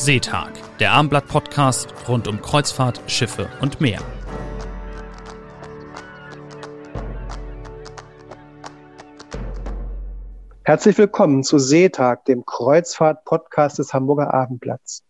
Seetag, 0.00 0.52
der 0.78 0.92
Armblatt-Podcast 0.92 1.92
rund 2.06 2.28
um 2.28 2.40
Kreuzfahrt, 2.40 3.02
Schiffe 3.08 3.48
und 3.60 3.80
Meer. 3.80 3.98
Herzlich 10.62 10.96
willkommen 10.98 11.42
zu 11.42 11.58
Seetag, 11.58 12.24
dem 12.26 12.46
Kreuzfahrt-Podcast 12.46 13.80
des 13.80 13.92
Hamburger 13.92 14.32
Abendblatts. 14.32 15.02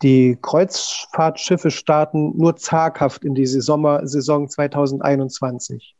Die 0.00 0.38
Kreuzfahrtschiffe 0.40 1.70
starten 1.70 2.34
nur 2.38 2.56
zaghaft 2.56 3.26
in 3.26 3.34
die 3.34 3.44
Sommersaison 3.44 4.48
2021 4.48 5.94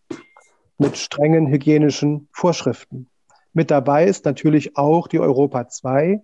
mit 0.78 0.96
strengen 0.96 1.46
hygienischen 1.46 2.30
Vorschriften. 2.32 3.10
Mit 3.52 3.70
dabei 3.70 4.06
ist 4.06 4.24
natürlich 4.24 4.78
auch 4.78 5.08
die 5.08 5.20
Europa 5.20 5.68
2, 5.68 6.22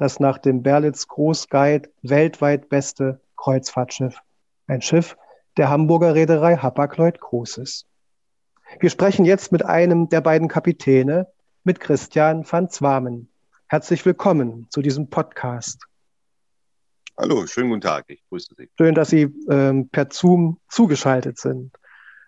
das 0.00 0.18
nach 0.18 0.38
dem 0.38 0.62
Berlitz 0.62 1.08
Großguide 1.08 1.90
weltweit 2.02 2.70
beste 2.70 3.20
Kreuzfahrtschiff. 3.36 4.18
Ein 4.66 4.80
Schiff 4.80 5.16
der 5.58 5.68
Hamburger 5.68 6.14
Reederei 6.14 6.56
Hapag-Lloyd 6.56 7.20
Großes. 7.20 7.86
Wir 8.78 8.88
sprechen 8.88 9.26
jetzt 9.26 9.52
mit 9.52 9.64
einem 9.64 10.08
der 10.08 10.22
beiden 10.22 10.48
Kapitäne, 10.48 11.26
mit 11.64 11.80
Christian 11.80 12.50
van 12.50 12.70
Zwamen. 12.70 13.28
Herzlich 13.66 14.06
willkommen 14.06 14.66
zu 14.70 14.80
diesem 14.80 15.10
Podcast. 15.10 15.84
Hallo, 17.18 17.46
schönen 17.46 17.68
guten 17.68 17.82
Tag, 17.82 18.06
ich 18.08 18.22
grüße 18.30 18.54
Sie. 18.56 18.70
Schön, 18.78 18.94
dass 18.94 19.10
Sie 19.10 19.28
ähm, 19.50 19.90
per 19.90 20.08
Zoom 20.10 20.58
zugeschaltet 20.70 21.38
sind. 21.38 21.72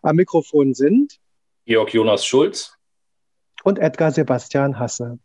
Am 0.03 0.17
Mikrofon 0.17 0.75
sind 0.75 1.19
Georg 1.65 1.95
Jonas 1.95 2.27
Schulz 2.27 2.77
und 3.65 3.79
Edgar 3.79 4.11
Sebastian 4.11 4.79
Hasse. 4.79 5.19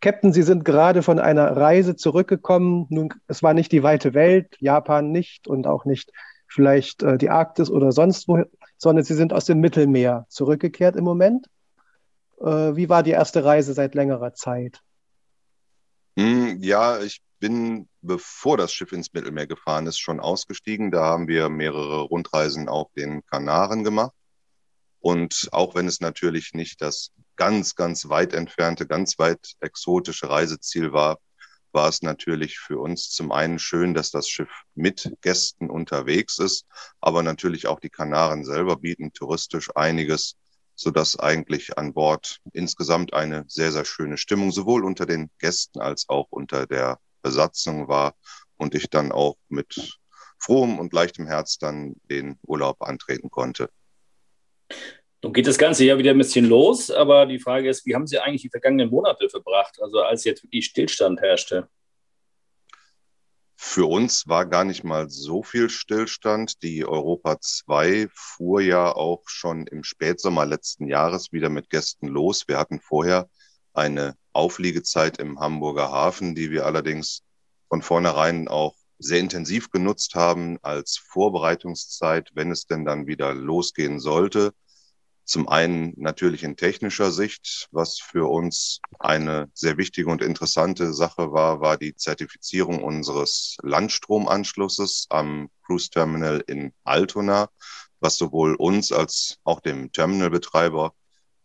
Captain, 0.00 0.32
Sie 0.32 0.42
sind 0.42 0.64
gerade 0.64 1.02
von 1.02 1.18
einer 1.18 1.56
Reise 1.56 1.94
zurückgekommen. 1.94 2.86
Nun, 2.88 3.12
es 3.26 3.42
war 3.42 3.54
nicht 3.54 3.70
die 3.72 3.82
weite 3.82 4.14
Welt, 4.14 4.56
Japan 4.58 5.10
nicht 5.12 5.46
und 5.46 5.66
auch 5.66 5.84
nicht 5.84 6.10
vielleicht 6.46 7.02
äh, 7.02 7.18
die 7.18 7.30
Arktis 7.30 7.70
oder 7.70 7.92
sonst 7.92 8.26
wo, 8.26 8.42
sondern 8.76 9.04
Sie 9.04 9.14
sind 9.14 9.32
aus 9.32 9.44
dem 9.44 9.60
Mittelmeer 9.60 10.26
zurückgekehrt 10.28 10.96
im 10.96 11.04
Moment. 11.04 11.46
Äh, 12.40 12.76
wie 12.76 12.88
war 12.88 13.02
die 13.02 13.10
erste 13.10 13.44
Reise 13.44 13.74
seit 13.74 13.94
längerer 13.94 14.32
Zeit? 14.32 14.80
Hm, 16.16 16.62
ja, 16.62 17.00
ich 17.00 17.20
bin, 17.38 17.88
bevor 18.00 18.56
das 18.56 18.72
Schiff 18.72 18.92
ins 18.92 19.12
Mittelmeer 19.12 19.46
gefahren 19.46 19.86
ist, 19.86 19.98
schon 19.98 20.18
ausgestiegen. 20.18 20.90
Da 20.90 21.02
haben 21.02 21.28
wir 21.28 21.48
mehrere 21.48 22.02
Rundreisen 22.02 22.68
auf 22.68 22.90
den 22.96 23.24
Kanaren 23.26 23.84
gemacht. 23.84 24.12
Und 25.00 25.48
auch 25.52 25.74
wenn 25.74 25.86
es 25.86 26.00
natürlich 26.00 26.52
nicht 26.52 26.82
das 26.82 27.12
ganz, 27.40 27.74
ganz 27.74 28.10
weit 28.10 28.34
entfernte, 28.34 28.86
ganz 28.86 29.18
weit 29.18 29.54
exotische 29.60 30.28
Reiseziel 30.28 30.92
war, 30.92 31.18
war 31.72 31.88
es 31.88 32.02
natürlich 32.02 32.58
für 32.58 32.78
uns 32.78 33.08
zum 33.08 33.32
einen 33.32 33.58
schön, 33.58 33.94
dass 33.94 34.10
das 34.10 34.28
Schiff 34.28 34.50
mit 34.74 35.10
Gästen 35.22 35.70
unterwegs 35.70 36.38
ist, 36.38 36.66
aber 37.00 37.22
natürlich 37.22 37.66
auch 37.66 37.80
die 37.80 37.88
Kanaren 37.88 38.44
selber 38.44 38.76
bieten 38.76 39.14
touristisch 39.14 39.70
einiges, 39.74 40.36
so 40.74 40.90
dass 40.90 41.18
eigentlich 41.18 41.78
an 41.78 41.94
Bord 41.94 42.40
insgesamt 42.52 43.14
eine 43.14 43.46
sehr, 43.48 43.72
sehr 43.72 43.86
schöne 43.86 44.18
Stimmung 44.18 44.52
sowohl 44.52 44.84
unter 44.84 45.06
den 45.06 45.30
Gästen 45.38 45.80
als 45.80 46.10
auch 46.10 46.26
unter 46.28 46.66
der 46.66 46.98
Besatzung 47.22 47.88
war 47.88 48.16
und 48.58 48.74
ich 48.74 48.90
dann 48.90 49.12
auch 49.12 49.36
mit 49.48 49.98
frohem 50.38 50.78
und 50.78 50.92
leichtem 50.92 51.26
Herz 51.26 51.56
dann 51.56 51.94
den 52.10 52.38
Urlaub 52.42 52.82
antreten 52.82 53.30
konnte. 53.30 53.70
Nun 55.22 55.34
geht 55.34 55.46
das 55.46 55.58
Ganze 55.58 55.84
ja 55.84 55.98
wieder 55.98 56.12
ein 56.12 56.18
bisschen 56.18 56.46
los, 56.46 56.90
aber 56.90 57.26
die 57.26 57.38
Frage 57.38 57.68
ist, 57.68 57.84
wie 57.84 57.94
haben 57.94 58.06
Sie 58.06 58.18
eigentlich 58.18 58.42
die 58.42 58.48
vergangenen 58.48 58.88
Monate 58.88 59.28
verbracht, 59.28 59.78
also 59.82 60.00
als 60.00 60.24
jetzt 60.24 60.42
wirklich 60.42 60.64
Stillstand 60.64 61.20
herrschte? 61.20 61.68
Für 63.62 63.84
uns 63.84 64.26
war 64.26 64.46
gar 64.46 64.64
nicht 64.64 64.84
mal 64.84 65.10
so 65.10 65.42
viel 65.42 65.68
Stillstand. 65.68 66.62
Die 66.62 66.86
Europa 66.86 67.38
2 67.38 68.08
fuhr 68.14 68.62
ja 68.62 68.90
auch 68.90 69.22
schon 69.26 69.66
im 69.66 69.84
Spätsommer 69.84 70.46
letzten 70.46 70.86
Jahres 70.86 71.30
wieder 71.30 71.50
mit 71.50 71.68
Gästen 71.68 72.08
los. 72.08 72.48
Wir 72.48 72.56
hatten 72.56 72.80
vorher 72.80 73.28
eine 73.74 74.16
Aufliegezeit 74.32 75.18
im 75.18 75.38
Hamburger 75.38 75.90
Hafen, 75.90 76.34
die 76.34 76.50
wir 76.50 76.64
allerdings 76.64 77.22
von 77.68 77.82
vornherein 77.82 78.48
auch 78.48 78.74
sehr 78.98 79.20
intensiv 79.20 79.70
genutzt 79.70 80.14
haben 80.14 80.58
als 80.62 80.96
Vorbereitungszeit, 80.96 82.30
wenn 82.32 82.50
es 82.50 82.66
denn 82.66 82.86
dann 82.86 83.06
wieder 83.06 83.34
losgehen 83.34 84.00
sollte. 84.00 84.52
Zum 85.30 85.48
einen 85.48 85.92
natürlich 85.96 86.42
in 86.42 86.56
technischer 86.56 87.12
Sicht, 87.12 87.68
was 87.70 88.00
für 88.00 88.28
uns 88.28 88.80
eine 88.98 89.48
sehr 89.54 89.76
wichtige 89.76 90.10
und 90.10 90.22
interessante 90.22 90.92
Sache 90.92 91.30
war, 91.30 91.60
war 91.60 91.76
die 91.76 91.94
Zertifizierung 91.94 92.82
unseres 92.82 93.56
Landstromanschlusses 93.62 95.06
am 95.08 95.48
Cruise 95.62 95.88
Terminal 95.88 96.42
in 96.48 96.72
Altona, 96.82 97.48
was 98.00 98.16
sowohl 98.16 98.56
uns 98.56 98.90
als 98.90 99.38
auch 99.44 99.60
dem 99.60 99.92
Terminalbetreiber 99.92 100.94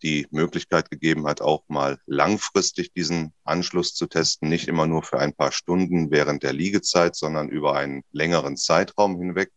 die 0.02 0.26
Möglichkeit 0.32 0.90
gegeben 0.90 1.28
hat, 1.28 1.42
auch 1.42 1.64
mal 1.68 2.00
langfristig 2.08 2.92
diesen 2.92 3.34
Anschluss 3.44 3.94
zu 3.94 4.08
testen, 4.08 4.50
nicht 4.50 4.68
immer 4.68 4.88
nur 4.88 5.04
für 5.04 5.20
ein 5.20 5.36
paar 5.36 5.52
Stunden 5.52 6.10
während 6.10 6.42
der 6.42 6.54
Liegezeit, 6.54 7.16
sondern 7.16 7.50
über 7.50 7.76
einen 7.76 8.02
längeren 8.12 8.58
Zeitraum 8.58 9.20
hinweg 9.20 9.52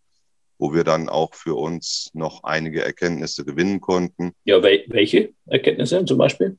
wo 0.58 0.74
wir 0.74 0.84
dann 0.84 1.08
auch 1.08 1.34
für 1.34 1.54
uns 1.54 2.10
noch 2.12 2.44
einige 2.44 2.84
Erkenntnisse 2.84 3.44
gewinnen 3.44 3.80
konnten. 3.80 4.32
Ja, 4.44 4.62
welche 4.62 5.32
Erkenntnisse 5.46 6.04
zum 6.04 6.18
Beispiel? 6.18 6.58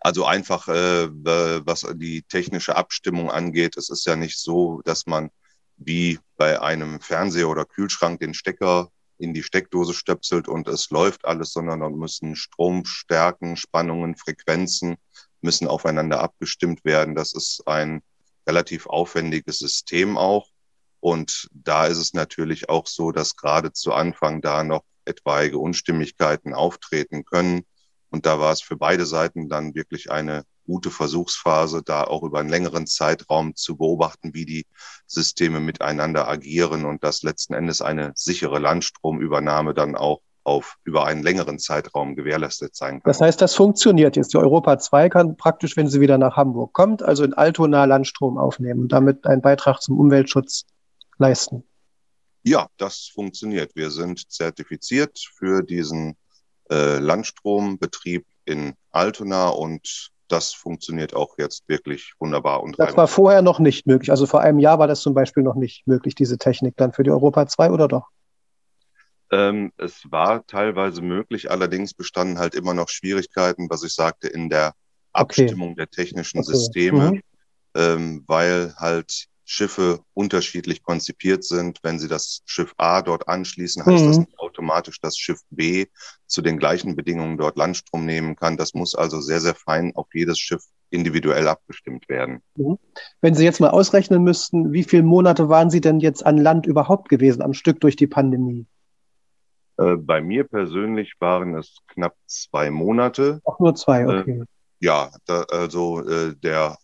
Also 0.00 0.24
einfach, 0.24 0.68
äh, 0.68 1.08
was 1.10 1.86
die 1.94 2.22
technische 2.22 2.76
Abstimmung 2.76 3.30
angeht. 3.30 3.76
Es 3.76 3.90
ist 3.90 4.06
ja 4.06 4.16
nicht 4.16 4.38
so, 4.38 4.80
dass 4.84 5.06
man 5.06 5.30
wie 5.76 6.18
bei 6.36 6.60
einem 6.60 7.00
Fernseher 7.00 7.48
oder 7.48 7.64
Kühlschrank 7.64 8.20
den 8.20 8.34
Stecker 8.34 8.90
in 9.18 9.34
die 9.34 9.42
Steckdose 9.42 9.94
stöpselt 9.94 10.48
und 10.48 10.68
es 10.68 10.90
läuft 10.90 11.24
alles, 11.24 11.52
sondern 11.52 11.80
dann 11.80 11.94
müssen 11.94 12.36
Stromstärken, 12.36 13.56
Spannungen, 13.56 14.16
Frequenzen 14.16 14.96
müssen 15.40 15.66
aufeinander 15.66 16.20
abgestimmt 16.20 16.84
werden. 16.84 17.14
Das 17.14 17.32
ist 17.32 17.62
ein 17.66 18.02
relativ 18.46 18.86
aufwendiges 18.86 19.58
System 19.58 20.16
auch. 20.16 20.48
Und 21.00 21.48
da 21.52 21.86
ist 21.86 21.98
es 21.98 22.14
natürlich 22.14 22.68
auch 22.68 22.86
so, 22.86 23.12
dass 23.12 23.36
gerade 23.36 23.72
zu 23.72 23.92
Anfang 23.92 24.40
da 24.40 24.64
noch 24.64 24.82
etwaige 25.04 25.58
Unstimmigkeiten 25.58 26.54
auftreten 26.54 27.24
können. 27.24 27.64
Und 28.10 28.26
da 28.26 28.38
war 28.38 28.52
es 28.52 28.62
für 28.62 28.76
beide 28.76 29.06
Seiten 29.06 29.48
dann 29.48 29.74
wirklich 29.74 30.10
eine 30.10 30.44
gute 30.64 30.90
Versuchsphase, 30.90 31.82
da 31.82 32.04
auch 32.04 32.22
über 32.22 32.40
einen 32.40 32.50
längeren 32.50 32.86
Zeitraum 32.86 33.54
zu 33.54 33.76
beobachten, 33.76 34.34
wie 34.34 34.44
die 34.44 34.66
Systeme 35.06 35.60
miteinander 35.60 36.28
agieren 36.28 36.84
und 36.84 37.02
dass 37.02 37.22
letzten 37.22 37.54
Endes 37.54 37.80
eine 37.80 38.12
sichere 38.14 38.58
Landstromübernahme 38.58 39.72
dann 39.74 39.96
auch 39.96 40.20
auf 40.44 40.76
über 40.84 41.04
einen 41.04 41.22
längeren 41.22 41.58
Zeitraum 41.58 42.16
gewährleistet 42.16 42.74
sein 42.74 43.02
kann. 43.02 43.02
Das 43.04 43.20
heißt, 43.20 43.40
das 43.40 43.54
funktioniert 43.54 44.16
jetzt. 44.16 44.32
Die 44.32 44.38
Europa 44.38 44.78
2 44.78 45.08
kann 45.10 45.36
praktisch, 45.36 45.76
wenn 45.76 45.88
sie 45.88 46.00
wieder 46.00 46.16
nach 46.16 46.36
Hamburg 46.36 46.72
kommt, 46.72 47.02
also 47.02 47.24
in 47.24 47.34
Altona 47.34 47.84
Landstrom 47.84 48.38
aufnehmen 48.38 48.80
und 48.80 48.92
damit 48.92 49.26
einen 49.26 49.42
Beitrag 49.42 49.82
zum 49.82 49.98
Umweltschutz 49.98 50.64
leisten? 51.18 51.64
Ja, 52.42 52.68
das 52.76 53.10
funktioniert. 53.12 53.72
Wir 53.74 53.90
sind 53.90 54.30
zertifiziert 54.30 55.18
für 55.36 55.62
diesen 55.62 56.16
äh, 56.70 56.98
Landstrombetrieb 56.98 58.24
in 58.44 58.74
Altona 58.90 59.48
und 59.48 60.10
das 60.28 60.52
funktioniert 60.52 61.14
auch 61.14 61.38
jetzt 61.38 61.68
wirklich 61.68 62.12
wunderbar. 62.18 62.62
Und 62.62 62.78
das 62.78 62.96
war 62.96 63.08
vorher 63.08 63.42
noch 63.42 63.58
nicht 63.58 63.86
möglich. 63.86 64.10
Also 64.10 64.26
vor 64.26 64.42
einem 64.42 64.58
Jahr 64.58 64.78
war 64.78 64.86
das 64.86 65.00
zum 65.00 65.14
Beispiel 65.14 65.42
noch 65.42 65.54
nicht 65.54 65.86
möglich, 65.86 66.14
diese 66.14 66.38
Technik 66.38 66.76
dann 66.76 66.92
für 66.92 67.02
die 67.02 67.10
Europa 67.10 67.46
2 67.46 67.70
oder 67.70 67.88
doch? 67.88 68.08
Ähm, 69.30 69.72
es 69.76 70.10
war 70.10 70.46
teilweise 70.46 71.02
möglich, 71.02 71.50
allerdings 71.50 71.92
bestanden 71.92 72.38
halt 72.38 72.54
immer 72.54 72.74
noch 72.74 72.88
Schwierigkeiten, 72.88 73.68
was 73.68 73.82
ich 73.82 73.92
sagte, 73.92 74.28
in 74.28 74.48
der 74.48 74.74
Abstimmung 75.12 75.72
okay. 75.72 75.76
der 75.76 75.90
technischen 75.90 76.38
okay. 76.38 76.52
Systeme, 76.52 77.12
mhm. 77.12 77.22
ähm, 77.74 78.24
weil 78.26 78.74
halt 78.76 79.26
Schiffe 79.50 80.00
unterschiedlich 80.12 80.82
konzipiert 80.82 81.42
sind. 81.42 81.78
Wenn 81.82 81.98
Sie 81.98 82.06
das 82.06 82.42
Schiff 82.44 82.74
A 82.76 83.00
dort 83.00 83.28
anschließen, 83.28 83.84
heißt 83.84 84.04
mhm. 84.04 84.08
das 84.08 84.18
nicht 84.18 84.38
automatisch, 84.38 85.00
dass 85.00 85.16
Schiff 85.16 85.40
B 85.48 85.86
zu 86.26 86.42
den 86.42 86.58
gleichen 86.58 86.96
Bedingungen 86.96 87.38
dort 87.38 87.56
Landstrom 87.56 88.04
nehmen 88.04 88.36
kann. 88.36 88.58
Das 88.58 88.74
muss 88.74 88.94
also 88.94 89.22
sehr, 89.22 89.40
sehr 89.40 89.54
fein 89.54 89.92
auf 89.96 90.06
jedes 90.12 90.38
Schiff 90.38 90.62
individuell 90.90 91.48
abgestimmt 91.48 92.10
werden. 92.10 92.42
Mhm. 92.56 92.78
Wenn 93.22 93.34
Sie 93.34 93.44
jetzt 93.44 93.60
mal 93.60 93.70
ausrechnen 93.70 94.22
müssten, 94.22 94.74
wie 94.74 94.84
viele 94.84 95.02
Monate 95.02 95.48
waren 95.48 95.70
Sie 95.70 95.80
denn 95.80 96.00
jetzt 96.00 96.26
an 96.26 96.36
Land 96.36 96.66
überhaupt 96.66 97.08
gewesen 97.08 97.40
am 97.40 97.54
Stück 97.54 97.80
durch 97.80 97.96
die 97.96 98.06
Pandemie? 98.06 98.66
Äh, 99.78 99.96
bei 99.96 100.20
mir 100.20 100.44
persönlich 100.44 101.14
waren 101.20 101.54
es 101.54 101.78
knapp 101.86 102.14
zwei 102.26 102.70
Monate. 102.70 103.40
Auch 103.44 103.58
nur 103.60 103.74
zwei, 103.74 104.02
äh, 104.02 104.20
okay. 104.20 104.40
Äh, 104.42 104.44
ja, 104.80 105.10
da, 105.24 105.42
also 105.44 106.06
äh, 106.06 106.34
der 106.36 106.76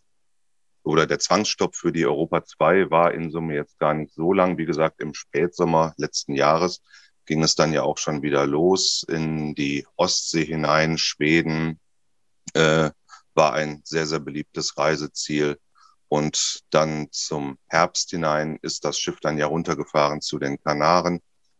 oder 0.84 1.06
der 1.06 1.18
Zwangsstopp 1.18 1.74
für 1.74 1.92
die 1.92 2.06
Europa 2.06 2.44
2 2.44 2.90
war 2.90 3.12
in 3.14 3.30
Summe 3.30 3.54
jetzt 3.54 3.78
gar 3.78 3.94
nicht 3.94 4.12
so 4.14 4.32
lang. 4.32 4.58
Wie 4.58 4.66
gesagt, 4.66 5.00
im 5.00 5.14
Spätsommer 5.14 5.94
letzten 5.96 6.34
Jahres 6.34 6.82
ging 7.24 7.42
es 7.42 7.54
dann 7.54 7.72
ja 7.72 7.82
auch 7.82 7.96
schon 7.98 8.22
wieder 8.22 8.46
los 8.46 9.04
in 9.08 9.54
die 9.54 9.86
Ostsee 9.96 10.44
hinein. 10.44 10.98
Schweden 10.98 11.80
äh, 12.52 12.90
war 13.34 13.54
ein 13.54 13.80
sehr, 13.84 14.06
sehr 14.06 14.20
beliebtes 14.20 14.76
Reiseziel. 14.76 15.58
Und 16.08 16.60
dann 16.70 17.08
zum 17.10 17.58
Herbst 17.66 18.10
hinein 18.10 18.58
ist 18.60 18.84
das 18.84 18.98
Schiff 18.98 19.20
dann 19.20 19.38
ja 19.38 19.46
runtergefahren 19.46 20.20
zu 20.20 20.38
den 20.38 20.62
Kanaren, 20.62 21.14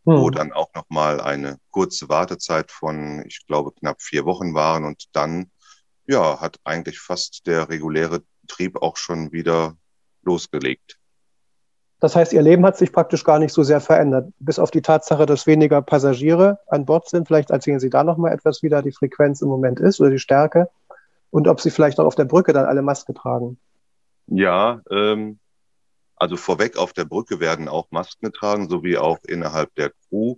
hm. 0.05 0.19
wo 0.19 0.29
dann 0.29 0.53
auch 0.53 0.73
nochmal 0.75 1.23
eine 1.23 1.59
kurze 1.71 2.11
Wartezeit 2.11 2.71
von, 2.71 3.25
ich 3.27 3.47
glaube, 3.47 3.73
knapp 3.73 4.03
vier 4.03 4.27
Wochen 4.27 4.53
waren. 4.53 4.85
Und 4.85 5.07
dann, 5.13 5.51
ja, 6.07 6.43
hat 6.43 6.61
eigentlich 6.63 7.01
fast 7.01 7.47
der 7.47 7.71
reguläre 7.71 8.23
Betrieb 8.47 8.83
auch 8.83 8.97
schon 8.97 9.33
wieder 9.33 9.77
losgelegt. 10.23 10.99
Das 12.01 12.17
heißt, 12.17 12.33
Ihr 12.33 12.43
Leben 12.43 12.67
hat 12.67 12.77
sich 12.77 12.93
praktisch 12.93 13.25
gar 13.25 13.39
nicht 13.39 13.53
so 13.53 13.63
sehr 13.63 13.81
verändert, 13.81 14.31
bis 14.39 14.59
auf 14.59 14.71
die 14.71 14.83
Tatsache, 14.83 15.25
dass 15.25 15.47
weniger 15.47 15.81
Passagiere 15.81 16.59
an 16.67 16.85
Bord 16.85 17.09
sind. 17.09 17.27
Vielleicht 17.27 17.51
erzählen 17.51 17.81
Sie 17.81 17.89
da 17.89 18.05
noch 18.05 18.19
mal 18.19 18.33
etwas, 18.33 18.63
wie 18.63 18.69
da 18.69 18.83
die 18.83 18.93
Frequenz 18.93 19.41
im 19.41 19.49
Moment 19.49 19.81
ist 19.81 20.01
oder 20.01 20.11
die 20.11 20.19
Stärke 20.19 20.69
und 21.31 21.49
ob 21.49 21.61
Sie 21.61 21.71
vielleicht 21.71 21.99
auch 21.99 22.05
auf 22.05 22.15
der 22.15 22.27
Brücke 22.27 22.53
dann 22.53 22.67
alle 22.67 22.83
Maske 22.83 23.15
tragen. 23.15 23.59
Ja, 24.27 24.83
ähm, 24.91 25.39
also 26.17 26.37
vorweg 26.37 26.77
auf 26.77 26.93
der 26.93 27.05
Brücke 27.05 27.41
werden 27.41 27.69
auch 27.69 27.91
Masken 27.91 28.27
getragen, 28.27 28.69
sowie 28.69 28.99
auch 28.99 29.19
innerhalb 29.25 29.75
der 29.75 29.91
Crew. 29.91 30.37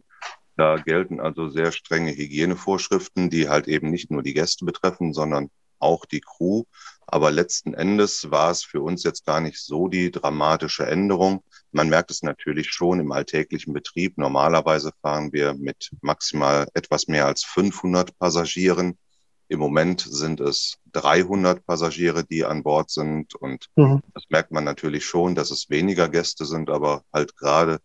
Da 0.56 0.76
gelten 0.76 1.20
also 1.20 1.49
sehr 1.49 1.70
strenge 1.70 2.12
Hygienevorschriften, 2.12 3.29
die 3.29 3.49
halt 3.49 3.69
eben 3.69 3.91
nicht 3.91 4.11
nur 4.11 4.23
die 4.23 4.35
Gäste 4.35 4.64
betreffen, 4.64 5.12
sondern 5.12 5.50
auch 5.79 6.06
die 6.06 6.20
Crew. 6.20 6.64
Aber 7.06 7.31
letzten 7.31 7.75
Endes 7.75 8.31
war 8.31 8.50
es 8.50 8.64
für 8.64 8.81
uns 8.81 9.05
jetzt 9.05 9.25
gar 9.25 9.41
nicht 9.41 9.61
so 9.61 9.87
die 9.87 10.11
dramatische 10.11 10.87
Änderung. 10.87 11.44
Man 11.70 11.88
merkt 11.88 12.11
es 12.11 12.23
natürlich 12.23 12.70
schon 12.70 12.99
im 12.99 13.12
alltäglichen 13.12 13.73
Betrieb. 13.73 14.19
Normalerweise 14.19 14.91
fahren 15.03 15.32
wir 15.32 15.55
mit 15.55 15.91
maximal 16.00 16.67
etwas 16.75 17.06
mehr 17.06 17.26
als 17.26 17.44
500 17.44 18.19
Passagieren. 18.19 18.99
Im 19.49 19.61
Moment 19.61 20.00
sind 20.00 20.41
es 20.41 20.79
300 20.93 21.64
Passagiere, 21.64 22.25
die 22.25 22.44
an 22.44 22.64
Bord 22.64 22.91
sind. 22.91 23.37
Und 23.37 23.67
mhm. 23.76 24.02
das 24.12 24.25
merkt 24.29 24.50
man 24.50 24.64
natürlich 24.64 25.05
schon, 25.05 25.37
dass 25.37 25.52
es 25.52 25.70
weniger 25.70 26.09
Gäste 26.09 26.44
sind, 26.44 26.70
aber 26.70 27.05
halt 27.12 27.37
gerade 27.37 27.79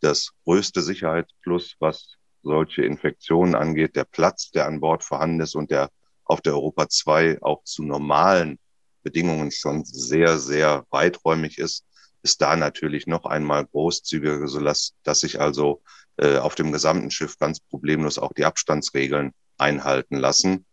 das 0.00 0.30
größte 0.44 0.80
Sicherheitsplus, 0.80 1.74
was 1.80 2.16
solche 2.42 2.82
Infektionen 2.82 3.56
angeht, 3.56 3.96
der 3.96 4.04
Platz, 4.04 4.50
der 4.52 4.66
an 4.66 4.80
Bord 4.80 5.02
vorhanden 5.02 5.40
ist 5.40 5.56
und 5.56 5.72
der 5.72 5.90
auf 6.30 6.40
der 6.40 6.54
Europa 6.54 6.88
2 6.88 7.42
auch 7.42 7.64
zu 7.64 7.82
normalen 7.82 8.58
Bedingungen 9.02 9.50
schon 9.50 9.84
sehr, 9.84 10.38
sehr 10.38 10.86
weiträumig 10.90 11.58
ist, 11.58 11.84
ist 12.22 12.40
da 12.40 12.54
natürlich 12.54 13.06
noch 13.06 13.24
einmal 13.24 13.66
großzügiger, 13.66 14.46
so 14.46 14.60
dass, 14.60 14.94
dass 15.02 15.20
sich 15.20 15.40
also 15.40 15.82
äh, 16.18 16.36
auf 16.36 16.54
dem 16.54 16.70
gesamten 16.70 17.10
Schiff 17.10 17.38
ganz 17.38 17.60
problemlos 17.60 18.18
auch 18.18 18.32
die 18.32 18.44
Abstandsregeln 18.44 19.32
einhalten 19.58 20.16
lassen. 20.16 20.66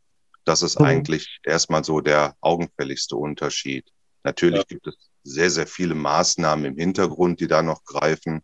Das 0.45 0.61
ist 0.61 0.79
mhm. 0.79 0.85
eigentlich 0.85 1.39
erstmal 1.43 1.83
so 1.83 2.01
der 2.01 2.35
augenfälligste 2.41 3.15
Unterschied. 3.15 3.89
Natürlich 4.23 4.59
ja. 4.59 4.65
gibt 4.67 4.87
es 4.87 5.09
sehr, 5.23 5.49
sehr 5.49 5.67
viele 5.67 5.95
Maßnahmen 5.95 6.65
im 6.65 6.77
Hintergrund, 6.77 7.39
die 7.39 7.47
da 7.47 7.63
noch 7.63 7.83
greifen. 7.83 8.41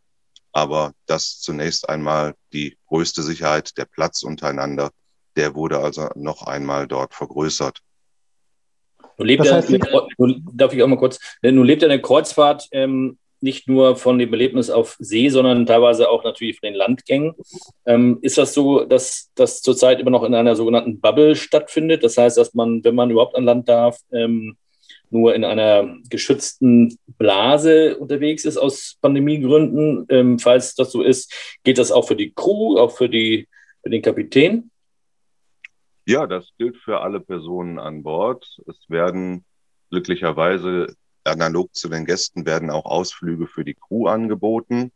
Aber 0.51 0.93
das 1.05 1.39
zunächst 1.39 1.89
einmal 1.89 2.35
die 2.53 2.77
größte 2.87 3.21
Sicherheit, 3.21 3.77
der 3.77 3.85
Platz 3.85 4.23
untereinander, 4.23 4.91
der 5.35 5.55
wurde 5.55 5.79
also 5.79 6.09
noch 6.15 6.43
einmal 6.43 6.87
dort 6.87 7.13
vergrößert. 7.13 7.79
Nun 9.17 9.27
lebt 9.27 9.45
das 9.45 9.51
heißt, 9.51 9.77
darf 10.53 10.73
ich 10.73 10.81
auch 10.81 10.87
mal 10.87 10.97
kurz, 10.97 11.19
nun 11.41 11.65
lebt 11.65 11.81
ja 11.81 11.87
eine 11.87 12.01
Kreuzfahrt 12.01 12.67
ähm, 12.71 13.17
nicht 13.43 13.67
nur 13.67 13.97
von 13.97 14.17
dem 14.17 14.31
Erlebnis 14.31 14.69
auf 14.69 14.95
See, 14.99 15.27
sondern 15.27 15.65
teilweise 15.65 16.09
auch 16.09 16.23
natürlich 16.23 16.59
von 16.59 16.67
den 16.67 16.75
Landgängen. 16.75 17.33
Ähm, 17.85 18.19
ist 18.21 18.37
das 18.37 18.53
so, 18.53 18.85
dass 18.85 19.31
das 19.35 19.61
zurzeit 19.61 19.99
immer 19.99 20.11
noch 20.11 20.23
in 20.23 20.33
einer 20.33 20.55
sogenannten 20.55 21.01
Bubble 21.01 21.35
stattfindet? 21.35 22.03
Das 22.03 22.17
heißt, 22.17 22.37
dass 22.37 22.53
man, 22.53 22.83
wenn 22.85 22.95
man 22.95 23.11
überhaupt 23.11 23.35
an 23.35 23.43
Land 23.43 23.67
darf, 23.67 23.99
ähm, 24.13 24.55
nur 25.09 25.35
in 25.35 25.43
einer 25.43 25.95
geschützten 26.09 26.97
Blase 27.17 27.97
unterwegs 27.97 28.45
ist 28.45 28.57
aus 28.57 28.97
Pandemiegründen. 29.01 30.05
Ähm, 30.09 30.39
falls 30.39 30.73
das 30.75 30.91
so 30.91 31.01
ist, 31.01 31.31
geht 31.63 31.77
das 31.77 31.91
auch 31.91 32.07
für 32.07 32.15
die 32.15 32.31
Crew, 32.33 32.77
auch 32.77 32.91
für, 32.91 33.09
die, 33.09 33.47
für 33.83 33.89
den 33.89 34.01
Kapitän? 34.01 34.71
Ja, 36.05 36.27
das 36.27 36.49
gilt 36.57 36.77
für 36.77 37.01
alle 37.01 37.19
Personen 37.19 37.79
an 37.79 38.03
Bord. 38.03 38.59
Es 38.67 38.89
werden 38.89 39.45
glücklicherweise 39.89 40.95
analog 41.23 41.73
zu 41.73 41.87
den 41.87 42.05
Gästen 42.05 42.45
werden 42.45 42.69
auch 42.69 42.85
Ausflüge 42.85 43.47
für 43.47 43.63
die 43.63 43.75
Crew 43.75 44.07
angeboten, 44.07 44.91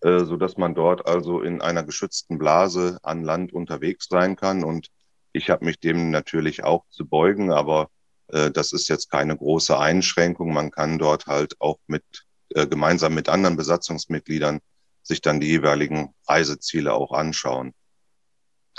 äh, 0.00 0.24
so 0.24 0.36
dass 0.36 0.56
man 0.56 0.74
dort 0.74 1.06
also 1.06 1.42
in 1.42 1.60
einer 1.60 1.84
geschützten 1.84 2.38
Blase 2.38 2.98
an 3.02 3.22
Land 3.22 3.52
unterwegs 3.52 4.08
sein 4.08 4.34
kann. 4.34 4.64
Und 4.64 4.88
ich 5.32 5.50
habe 5.50 5.64
mich 5.64 5.78
dem 5.78 6.10
natürlich 6.10 6.64
auch 6.64 6.84
zu 6.90 7.06
beugen, 7.06 7.52
aber 7.52 7.90
äh, 8.28 8.50
das 8.50 8.72
ist 8.72 8.88
jetzt 8.88 9.10
keine 9.10 9.36
große 9.36 9.78
Einschränkung. 9.78 10.52
Man 10.52 10.70
kann 10.70 10.98
dort 10.98 11.26
halt 11.26 11.54
auch 11.60 11.78
mit 11.86 12.02
äh, 12.50 12.66
gemeinsam 12.66 13.14
mit 13.14 13.28
anderen 13.28 13.56
Besatzungsmitgliedern 13.56 14.60
sich 15.02 15.20
dann 15.20 15.40
die 15.40 15.48
jeweiligen 15.48 16.14
Reiseziele 16.26 16.92
auch 16.92 17.12
anschauen. 17.12 17.72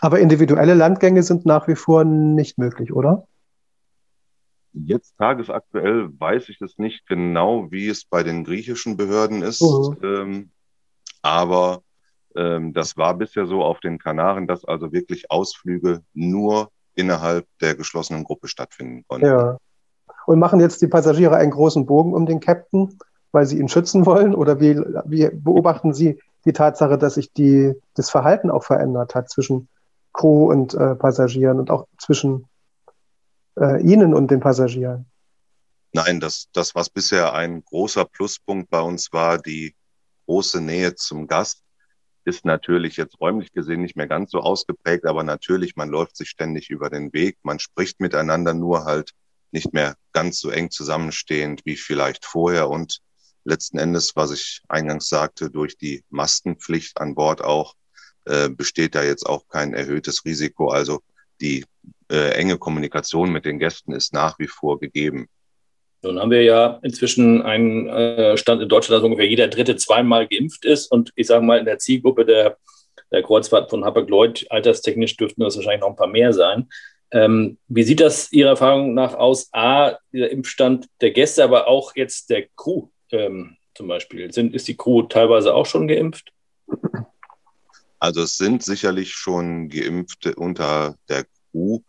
Aber 0.01 0.19
individuelle 0.19 0.73
Landgänge 0.73 1.23
sind 1.23 1.45
nach 1.45 1.67
wie 1.67 1.75
vor 1.75 2.03
nicht 2.03 2.57
möglich, 2.57 2.93
oder? 2.93 3.27
Jetzt 4.71 5.17
tagesaktuell 5.17 6.09
weiß 6.17 6.49
ich 6.49 6.59
das 6.59 6.77
nicht 6.77 7.07
genau, 7.07 7.71
wie 7.71 7.87
es 7.89 8.05
bei 8.05 8.23
den 8.23 8.43
griechischen 8.43 8.97
Behörden 8.97 9.41
ist. 9.41 9.61
Mhm. 9.61 9.97
Ähm, 10.03 10.51
aber 11.21 11.81
ähm, 12.35 12.73
das 12.73 12.95
war 12.95 13.15
bisher 13.15 13.45
so 13.45 13.63
auf 13.63 13.79
den 13.79 13.97
Kanaren, 13.97 14.47
dass 14.47 14.63
also 14.63 14.91
wirklich 14.93 15.31
Ausflüge 15.31 16.01
nur 16.13 16.69
innerhalb 16.95 17.45
der 17.61 17.75
geschlossenen 17.75 18.23
Gruppe 18.23 18.47
stattfinden 18.47 19.03
konnten. 19.07 19.25
Ja. 19.25 19.57
Und 20.25 20.39
machen 20.39 20.59
jetzt 20.59 20.81
die 20.81 20.87
Passagiere 20.87 21.35
einen 21.35 21.51
großen 21.51 21.85
Bogen 21.85 22.13
um 22.13 22.25
den 22.25 22.39
Captain, 22.39 22.99
weil 23.31 23.45
sie 23.45 23.59
ihn 23.59 23.69
schützen 23.69 24.05
wollen? 24.05 24.35
Oder 24.35 24.59
wie, 24.59 24.77
wie 25.05 25.29
beobachten 25.33 25.93
Sie 25.93 26.19
die 26.45 26.53
Tatsache, 26.53 26.97
dass 26.97 27.15
sich 27.15 27.33
die, 27.33 27.73
das 27.95 28.09
Verhalten 28.09 28.51
auch 28.51 28.63
verändert 28.63 29.15
hat 29.15 29.29
zwischen 29.29 29.67
Crew 30.19 30.51
und 30.51 30.73
äh, 30.73 30.95
Passagieren 30.95 31.59
und 31.59 31.71
auch 31.71 31.87
zwischen 31.97 32.45
äh, 33.57 33.81
Ihnen 33.81 34.13
und 34.13 34.29
den 34.29 34.41
Passagieren? 34.41 35.05
Nein, 35.93 36.19
das, 36.19 36.49
das, 36.51 36.75
was 36.75 36.89
bisher 36.89 37.33
ein 37.33 37.63
großer 37.63 38.05
Pluspunkt 38.05 38.69
bei 38.69 38.81
uns 38.81 39.13
war, 39.13 39.39
die 39.39 39.75
große 40.25 40.61
Nähe 40.61 40.95
zum 40.95 41.27
Gast, 41.27 41.63
ist 42.25 42.43
natürlich 42.43 42.97
jetzt 42.97 43.19
räumlich 43.21 43.53
gesehen 43.53 43.81
nicht 43.81 43.95
mehr 43.95 44.07
ganz 44.07 44.31
so 44.31 44.41
ausgeprägt, 44.41 45.05
aber 45.05 45.23
natürlich, 45.23 45.77
man 45.77 45.89
läuft 45.89 46.17
sich 46.17 46.29
ständig 46.29 46.69
über 46.69 46.89
den 46.89 47.13
Weg, 47.13 47.37
man 47.41 47.57
spricht 47.57 48.01
miteinander 48.01 48.53
nur 48.53 48.83
halt 48.83 49.13
nicht 49.51 49.73
mehr 49.73 49.95
ganz 50.11 50.39
so 50.39 50.49
eng 50.49 50.69
zusammenstehend 50.69 51.61
wie 51.65 51.77
vielleicht 51.77 52.25
vorher 52.25 52.69
und 52.69 52.99
letzten 53.45 53.79
Endes, 53.79 54.15
was 54.15 54.31
ich 54.31 54.61
eingangs 54.67 55.07
sagte, 55.07 55.49
durch 55.49 55.77
die 55.77 56.03
Mastenpflicht 56.09 56.99
an 56.99 57.15
Bord 57.15 57.41
auch, 57.41 57.73
äh, 58.25 58.49
besteht 58.49 58.95
da 58.95 59.03
jetzt 59.03 59.25
auch 59.25 59.47
kein 59.47 59.73
erhöhtes 59.73 60.25
Risiko. 60.25 60.69
Also 60.69 60.99
die 61.41 61.65
äh, 62.11 62.31
enge 62.31 62.57
Kommunikation 62.57 63.31
mit 63.31 63.45
den 63.45 63.59
Gästen 63.59 63.93
ist 63.93 64.13
nach 64.13 64.39
wie 64.39 64.47
vor 64.47 64.79
gegeben. 64.79 65.27
Nun 66.01 66.19
haben 66.19 66.31
wir 66.31 66.43
ja 66.43 66.79
inzwischen 66.81 67.41
einen 67.41 67.87
äh, 67.87 68.37
Stand 68.37 68.61
in 68.61 68.69
Deutschland, 68.69 68.97
dass 68.99 69.05
ungefähr 69.05 69.27
jeder 69.27 69.47
Dritte 69.47 69.75
zweimal 69.75 70.27
geimpft 70.27 70.63
ist. 70.65 70.87
Und 70.87 71.11
ich 71.15 71.27
sage 71.27 71.43
mal, 71.43 71.59
in 71.59 71.65
der 71.65 71.79
Zielgruppe 71.79 72.25
der, 72.25 72.57
der 73.11 73.21
Kreuzfahrt 73.21 73.69
von 73.69 73.83
Hapag-Lloyd, 73.83 74.47
alterstechnisch 74.49 75.17
dürften 75.17 75.41
das 75.41 75.57
wahrscheinlich 75.57 75.81
noch 75.81 75.89
ein 75.89 75.95
paar 75.97 76.07
mehr 76.07 76.31
sein. 76.31 76.69
Ähm, 77.11 77.57
wie 77.67 77.83
sieht 77.83 77.99
das 77.99 78.31
Ihrer 78.31 78.51
Erfahrung 78.51 78.93
nach 78.93 79.15
aus? 79.15 79.49
A, 79.51 79.97
der 80.13 80.31
Impfstand 80.31 80.87
der 81.01 81.11
Gäste, 81.11 81.43
aber 81.43 81.67
auch 81.67 81.95
jetzt 81.95 82.29
der 82.29 82.45
Crew 82.55 82.87
ähm, 83.11 83.57
zum 83.73 83.87
Beispiel. 83.87 84.31
Sind, 84.31 84.53
ist 84.53 84.67
die 84.67 84.77
Crew 84.77 85.03
teilweise 85.03 85.53
auch 85.53 85.65
schon 85.65 85.87
geimpft? 85.87 86.31
Also 87.99 88.21
es 88.23 88.37
sind 88.37 88.63
sicherlich 88.63 89.13
schon 89.13 89.69
Geimpfte 89.69 90.35
unter 90.35 90.95
der 91.09 91.25
Crew. 91.51 91.81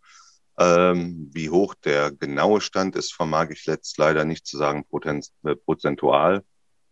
Ähm, 0.59 1.29
wie 1.33 1.49
hoch 1.49 1.73
der 1.75 2.11
genaue 2.11 2.61
Stand 2.61 2.95
ist, 2.95 3.13
vermag 3.13 3.49
ich 3.51 3.65
jetzt 3.65 3.97
leider 3.97 4.25
nicht 4.25 4.45
zu 4.45 4.57
sagen 4.57 4.85
äh, 5.43 5.55
prozentual. 5.55 6.43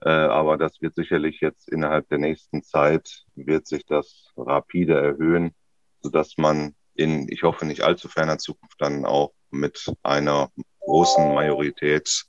Äh, 0.02 0.10
aber 0.10 0.58
das 0.58 0.82
wird 0.82 0.96
sicherlich 0.96 1.42
jetzt 1.42 1.70
innerhalb 1.70 2.08
der 2.08 2.20
nächsten 2.20 2.64
Zeit, 2.64 3.26
wird 3.36 3.68
sich 3.68 3.86
das 3.86 4.32
rapide 4.38 4.96
erhöhen, 4.96 5.52
sodass 6.02 6.38
man 6.38 6.76
in, 6.96 7.28
ich 7.30 7.44
hoffe, 7.44 7.66
nicht 7.66 7.82
allzu 7.82 8.08
ferner 8.08 8.38
Zukunft 8.38 8.80
dann 8.80 9.06
auch 9.06 9.34
mit 9.52 9.92
einer 10.04 10.50
großen 10.80 11.34
Majorität 11.34 12.26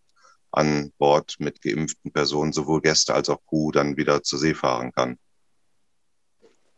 an 0.52 0.92
Bord 0.98 1.36
mit 1.38 1.62
geimpften 1.62 2.12
Personen, 2.12 2.52
sowohl 2.52 2.80
Gäste 2.80 3.14
als 3.14 3.28
auch 3.28 3.40
Crew, 3.46 3.70
dann 3.70 3.96
wieder 3.96 4.22
zur 4.24 4.40
See 4.40 4.54
fahren 4.54 4.90
kann. 4.92 5.16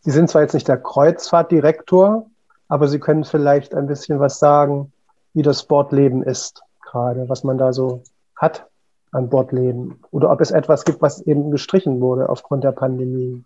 Sie 0.03 0.11
sind 0.11 0.29
zwar 0.29 0.43
jetzt 0.43 0.55
nicht 0.55 0.69
der 0.69 0.79
Kreuzfahrtdirektor, 0.79 2.31
aber 2.69 2.89
Sie 2.89 2.99
können 2.99 3.25
vielleicht 3.25 3.75
ein 3.75 3.87
bisschen 3.87 4.21
was 4.21 4.39
sagen, 4.39 4.93
wie 5.33 5.43
das 5.43 5.67
Bordleben 5.67 6.23
ist 6.23 6.63
gerade, 6.81 7.29
was 7.29 7.45
man 7.45 7.57
da 7.57 7.73
so 7.73 8.03
hat 8.37 8.67
an 9.13 9.31
Bordleben 9.31 10.03
oder 10.11 10.31
ob 10.31 10.41
es 10.41 10.51
etwas 10.51 10.85
gibt, 10.85 11.03
was 11.03 11.21
eben 11.21 11.51
gestrichen 11.51 12.01
wurde 12.01 12.29
aufgrund 12.29 12.65
der 12.65 12.73
Pandemie. 12.73 13.45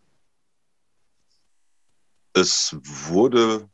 Es 2.33 2.77
wurde 2.83 3.69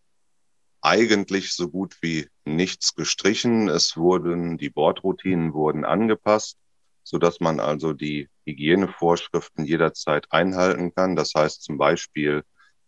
eigentlich 0.81 1.55
so 1.55 1.69
gut 1.69 1.97
wie 2.01 2.29
nichts 2.45 2.95
gestrichen. 2.95 3.69
Es 3.69 3.97
wurden, 3.97 4.59
die 4.59 4.71
Bordroutinen 4.71 5.53
wurden 5.55 5.85
angepasst. 5.85 6.59
sodass 7.05 7.41
man 7.41 7.61
also 7.61 7.93
die 7.93 8.29
Hygienevorschriften 8.47 9.65
jederzeit 9.65 10.27
einhalten 10.31 10.95
kann. 10.95 11.17
Das 11.17 11.33
heißt 11.35 11.63
zum 11.63 11.79
Beispiel, 11.79 12.45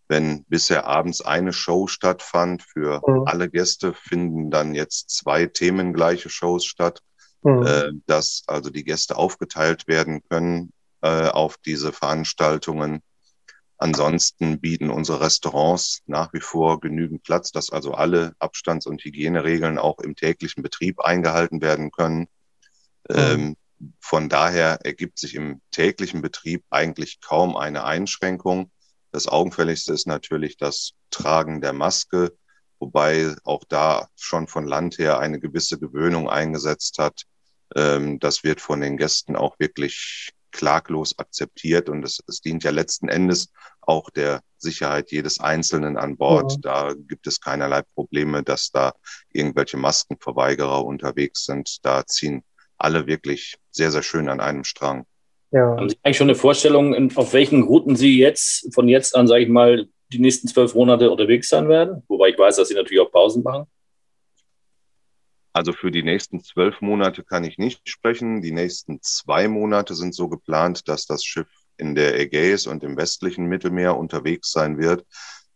wenn 0.09 0.45
bisher 0.45 0.87
abends 0.87 1.21
eine 1.21 1.53
Show 1.53 1.87
stattfand 1.87 2.63
für 2.63 3.01
mhm. 3.07 3.23
alle 3.27 3.49
Gäste, 3.49 3.95
finden 3.95 4.51
dann 4.51 4.75
jetzt 4.75 5.11
zwei 5.11 5.47
themengleiche 5.47 6.29
Shows 6.29 6.65
statt, 6.65 7.01
mhm. 7.43 7.67
äh, 7.67 7.91
dass 8.07 8.45
also 8.47 8.71
die 8.71 8.85
Gäste 8.85 9.17
aufgeteilt 9.17 9.89
werden 9.89 10.23
können 10.29 10.73
äh, 11.03 11.29
auf 11.29 11.57
diese 11.59 11.93
Veranstaltungen. 11.93 13.01
Ansonsten 13.77 14.61
bieten 14.61 14.91
unsere 14.91 15.21
Restaurants 15.21 16.01
nach 16.07 16.33
wie 16.33 16.41
vor 16.41 16.81
genügend 16.81 17.23
Platz, 17.23 17.51
dass 17.51 17.71
also 17.71 17.93
alle 17.93 18.35
Abstands- 18.39 18.87
und 18.87 19.03
Hygieneregeln 19.03 19.79
auch 19.79 19.99
im 19.99 20.15
täglichen 20.15 20.63
Betrieb 20.63 21.01
eingehalten 21.01 21.61
werden 21.61 21.91
können. 21.91 22.29
Mhm. 23.09 23.17
Ähm, 23.17 23.57
von 24.01 24.29
daher 24.29 24.79
ergibt 24.85 25.19
sich 25.19 25.35
im 25.35 25.61
täglichen 25.71 26.23
Betrieb 26.23 26.65
eigentlich 26.71 27.21
kaum 27.21 27.57
eine 27.57 27.85
Einschränkung. 27.85 28.71
Das 29.15 29.29
Augenfälligste 29.29 29.93
ist 29.93 30.09
natürlich 30.09 30.57
das 30.57 30.91
Tragen 31.11 31.61
der 31.61 31.73
Maske, 31.73 32.37
wobei 32.81 33.33
auch 33.45 33.63
da 33.69 34.09
schon 34.17 34.49
von 34.49 34.67
Land 34.67 34.99
her 34.99 35.21
eine 35.21 35.39
gewisse 35.39 35.79
Gewöhnung 35.79 36.29
eingesetzt 36.29 36.99
hat. 36.99 37.23
Ähm, 37.77 38.19
das 38.19 38.43
wird 38.43 38.61
von 38.61 38.81
den 38.81 38.97
Gästen 38.97 39.37
auch 39.37 39.57
wirklich 39.61 40.31
klaglos 40.51 41.17
akzeptiert 41.17 41.89
und 41.89 42.05
es, 42.05 42.25
es 42.27 42.41
dient 42.41 42.65
ja 42.65 42.73
letzten 42.73 43.07
Endes 43.07 43.53
auch 43.83 44.11
der 44.11 44.41
Sicherheit 44.59 45.13
jedes 45.13 45.39
Einzelnen 45.39 45.97
an 45.97 46.17
Bord. 46.17 46.51
Ja. 46.65 46.89
Da 46.89 46.95
gibt 46.95 47.29
es 47.29 47.41
keinerlei 47.41 47.83
Probleme, 47.95 48.43
dass 48.43 48.73
da 48.73 48.95
irgendwelche 49.31 49.77
Maskenverweigerer 49.77 50.85
unterwegs 50.85 51.45
sind. 51.45 51.87
Da 51.87 52.05
ziehen 52.05 52.43
alle 52.79 53.07
wirklich 53.07 53.59
sehr, 53.71 53.93
sehr 53.93 54.03
schön 54.03 54.29
an 54.29 54.41
einem 54.41 54.65
Strang. 54.65 55.07
Ja. 55.55 55.77
Haben 55.77 55.89
Sie 55.89 55.97
eigentlich 56.03 56.17
schon 56.17 56.29
eine 56.29 56.35
Vorstellung, 56.35 57.17
auf 57.17 57.33
welchen 57.33 57.63
Routen 57.63 57.95
Sie 57.95 58.19
jetzt 58.19 58.75
von 58.75 58.89
jetzt 58.89 59.15
an, 59.15 59.29
sage 59.29 59.45
ich 59.45 59.49
mal, 59.49 59.87
die 60.13 60.19
nächsten 60.19 60.49
zwölf 60.49 60.75
Monate 60.75 61.13
unterwegs 61.13 61.49
sein 61.49 61.69
werden? 61.69 62.03
Wobei 62.09 62.31
ich 62.31 62.39
weiß, 62.39 62.57
dass 62.57 62.69
Sie 62.69 62.75
natürlich 62.75 63.01
auch 63.01 63.13
Pausen 63.13 63.45
machen. 63.45 63.67
Also 65.53 65.73
für 65.73 65.93
die 65.93 66.03
nächsten 66.03 66.43
zwölf 66.43 66.81
Monate 66.81 67.23
kann 67.23 67.45
ich 67.45 67.57
nicht 67.57 67.89
sprechen. 67.89 68.43
Die 68.43 68.51
nächsten 68.51 69.01
zwei 69.01 69.47
Monate 69.47 69.95
sind 69.95 70.13
so 70.13 70.29
geplant, 70.29 70.89
dass 70.89 71.07
das 71.07 71.25
Schiff 71.25 71.47
in 71.77 71.95
der 71.95 72.19
Ägäis 72.19 72.67
und 72.67 72.83
im 72.83 72.97
westlichen 72.97 73.47
Mittelmeer 73.47 73.97
unterwegs 73.97 74.51
sein 74.51 74.79
wird. 74.79 75.07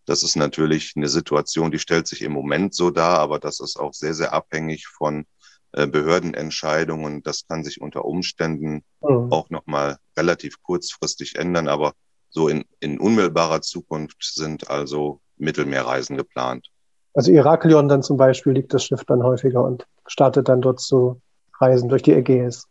Das 0.07 0.23
ist 0.23 0.37
natürlich 0.37 0.93
eine 0.95 1.09
Situation, 1.09 1.73
die 1.73 1.81
stellt 1.81 2.07
sich 2.07 2.23
im 2.23 2.31
Moment 2.31 2.73
so 2.73 2.90
dar, 2.90 3.19
aber 3.19 3.40
das 3.40 3.59
ist 3.59 3.76
auch 3.76 3.93
sehr, 3.93 4.14
sehr 4.14 4.33
abhängig 4.33 4.87
von 4.87 5.23
äh, 5.23 5.25
Behördenentscheidungen. 5.73 7.23
Das 7.23 7.47
kann 7.47 7.65
sich 7.65 7.81
unter 7.81 8.05
Umständen 8.05 8.83
mhm. 9.01 9.33
auch 9.33 9.51
nochmal 9.51 9.99
relativ 10.17 10.63
kurzfristig 10.63 11.37
ändern, 11.37 11.69
aber 11.69 11.93
so 12.31 12.49
in, 12.49 12.65
in 12.81 12.99
unmittelbarer 12.99 13.63
Zukunft 13.63 14.17
sind 14.21 14.71
also 14.71 15.21
Mittelmeerreisen 15.37 16.17
geplant. 16.17 16.69
Also 17.15 17.33
Iraklion 17.33 17.89
dann 17.89 18.03
zum 18.03 18.17
Beispiel 18.17 18.53
liegt 18.53 18.73
das 18.75 18.85
Schiff 18.85 19.05
dann 19.05 19.23
häufiger 19.23 19.63
und 19.63 19.87
startet 20.07 20.49
dann 20.49 20.61
dort 20.61 20.81
zu 20.81 21.21
Reisen 21.61 21.89
durch 21.89 22.03
die 22.03 22.13
Ägäis. 22.13 22.67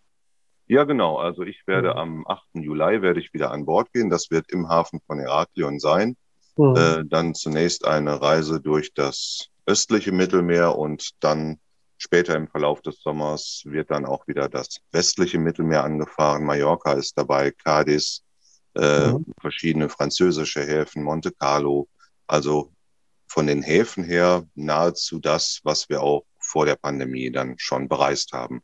Ja, 0.67 0.83
genau. 0.83 1.17
Also 1.17 1.43
ich 1.43 1.65
werde 1.65 1.91
mhm. 1.91 1.97
am 1.97 2.27
8. 2.27 2.43
Juli 2.53 3.01
werde 3.01 3.19
ich 3.19 3.33
wieder 3.33 3.51
an 3.51 3.65
Bord 3.65 3.91
gehen. 3.93 4.09
Das 4.09 4.31
wird 4.31 4.51
im 4.51 4.69
Hafen 4.69 4.99
von 5.05 5.19
Heraklion 5.19 5.79
sein. 5.79 6.15
Mhm. 6.57 6.75
Äh, 6.75 7.05
dann 7.05 7.35
zunächst 7.35 7.85
eine 7.85 8.21
Reise 8.21 8.59
durch 8.59 8.93
das 8.93 9.47
östliche 9.65 10.11
Mittelmeer 10.11 10.77
und 10.77 11.11
dann 11.19 11.59
Später 11.97 12.35
im 12.35 12.47
Verlauf 12.47 12.81
des 12.81 13.01
Sommers 13.01 13.63
wird 13.65 13.89
dann 13.89 14.05
auch 14.05 14.27
wieder 14.27 14.49
das 14.49 14.79
westliche 14.91 15.39
Mittelmeer 15.39 15.83
angefahren. 15.83 16.45
Mallorca 16.45 16.93
ist 16.93 17.17
dabei, 17.17 17.51
Cadiz, 17.51 18.23
äh, 18.75 19.11
mhm. 19.11 19.25
verschiedene 19.41 19.89
französische 19.89 20.61
Häfen, 20.61 21.03
Monte 21.03 21.31
Carlo. 21.31 21.87
Also 22.27 22.71
von 23.27 23.47
den 23.47 23.63
Häfen 23.63 24.03
her 24.03 24.43
nahezu 24.53 25.19
das, 25.19 25.59
was 25.63 25.89
wir 25.89 26.01
auch 26.01 26.23
vor 26.39 26.65
der 26.65 26.75
Pandemie 26.75 27.31
dann 27.31 27.55
schon 27.57 27.89
bereist 27.89 28.31
haben. 28.31 28.61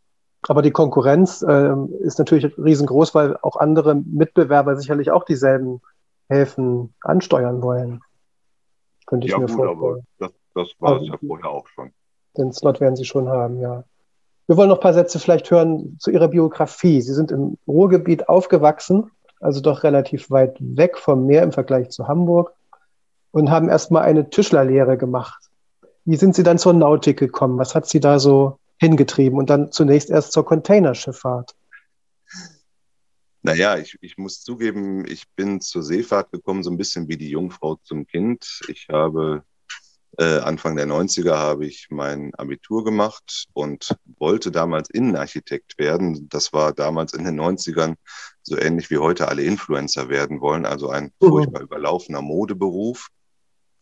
Aber 0.48 0.62
die 0.62 0.72
Konkurrenz 0.72 1.42
äh, 1.42 1.74
ist 2.02 2.20
natürlich 2.20 2.58
riesengroß, 2.58 3.16
weil 3.16 3.38
auch 3.38 3.56
andere 3.56 3.96
Mitbewerber 3.96 4.76
sicherlich 4.76 5.10
auch 5.10 5.24
dieselben 5.24 5.82
Häfen 6.30 6.94
ansteuern 7.02 7.62
wollen. 7.62 8.02
Könnte 9.06 9.28
ich 9.28 9.32
ja, 9.32 9.40
mir 9.40 9.46
gut, 9.46 9.56
vorstellen. 9.56 9.80
Aber 9.80 10.00
das, 10.20 10.32
das 10.54 10.70
war 10.80 11.02
es 11.02 11.08
ja 11.08 11.18
vorher 11.18 11.50
auch 11.50 11.68
schon. 11.68 11.92
Den 12.38 12.52
Slot 12.52 12.80
werden 12.80 12.96
Sie 12.96 13.06
schon 13.06 13.30
haben, 13.30 13.60
ja. 13.60 13.84
Wir 14.48 14.58
wollen 14.58 14.70
noch 14.70 14.78
ein 14.78 14.82
paar 14.82 14.94
Sätze 14.94 15.20
vielleicht 15.20 15.50
hören 15.52 15.98
zu 16.00 16.12
Ihrer 16.12 16.28
Biografie. 16.28 17.02
Sie 17.02 17.14
sind 17.14 17.32
im 17.32 17.58
Ruhrgebiet 17.68 18.28
aufgewachsen, 18.28 19.12
also 19.40 19.62
doch 19.62 19.84
relativ 19.84 20.30
weit 20.32 20.58
weg 20.60 20.98
vom 20.98 21.26
Meer 21.26 21.44
im 21.44 21.52
Vergleich 21.52 21.90
zu 21.90 22.08
Hamburg 22.08 22.54
und 23.32 23.50
haben 23.50 23.70
erstmal 23.70 24.04
eine 24.04 24.30
Tischlerlehre 24.30 24.98
gemacht. 24.98 25.50
Wie 26.06 26.18
sind 26.18 26.36
Sie 26.36 26.44
dann 26.44 26.58
zur 26.58 26.74
Nautik 26.74 27.18
gekommen? 27.18 27.58
Was 27.58 27.76
hat 27.76 27.88
Sie 27.88 28.02
da 28.02 28.20
so 28.20 28.60
hingetrieben 28.80 29.40
und 29.40 29.50
dann 29.50 29.72
zunächst 29.72 30.10
erst 30.10 30.34
zur 30.34 30.46
Containerschifffahrt? 30.46 31.56
Naja, 33.42 33.78
ich, 33.78 33.98
ich 34.02 34.18
muss 34.18 34.42
zugeben, 34.42 35.06
ich 35.06 35.30
bin 35.36 35.62
zur 35.62 35.84
Seefahrt 35.84 36.32
gekommen, 36.32 36.64
so 36.64 36.72
ein 36.72 36.78
bisschen 36.78 37.08
wie 37.10 37.18
die 37.18 37.30
Jungfrau 37.30 37.76
zum 37.84 38.08
Kind. 38.08 38.62
Ich 38.68 38.88
habe 38.90 39.44
äh, 40.18 40.40
Anfang 40.40 40.76
der 40.76 40.86
90er 40.88 41.36
habe 41.36 41.66
ich 41.66 41.88
mein 41.90 42.34
Abitur 42.36 42.84
gemacht 42.84 43.46
und 43.54 43.96
wollte 44.20 44.52
damals 44.52 44.90
Innenarchitekt 44.90 45.78
werden. 45.80 46.30
Das 46.30 46.54
war 46.54 46.74
damals 46.74 47.14
in 47.14 47.24
den 47.24 47.40
90ern 47.40 47.96
so 48.44 48.58
ähnlich 48.58 48.90
wie 48.92 48.98
heute 48.98 49.28
alle 49.28 49.44
Influencer 49.44 50.10
werden 50.10 50.42
wollen, 50.42 50.66
also 50.66 50.90
ein 50.90 51.12
mhm. 51.20 51.28
furchtbar 51.28 51.62
überlaufener 51.62 52.22
Modeberuf. 52.22 53.08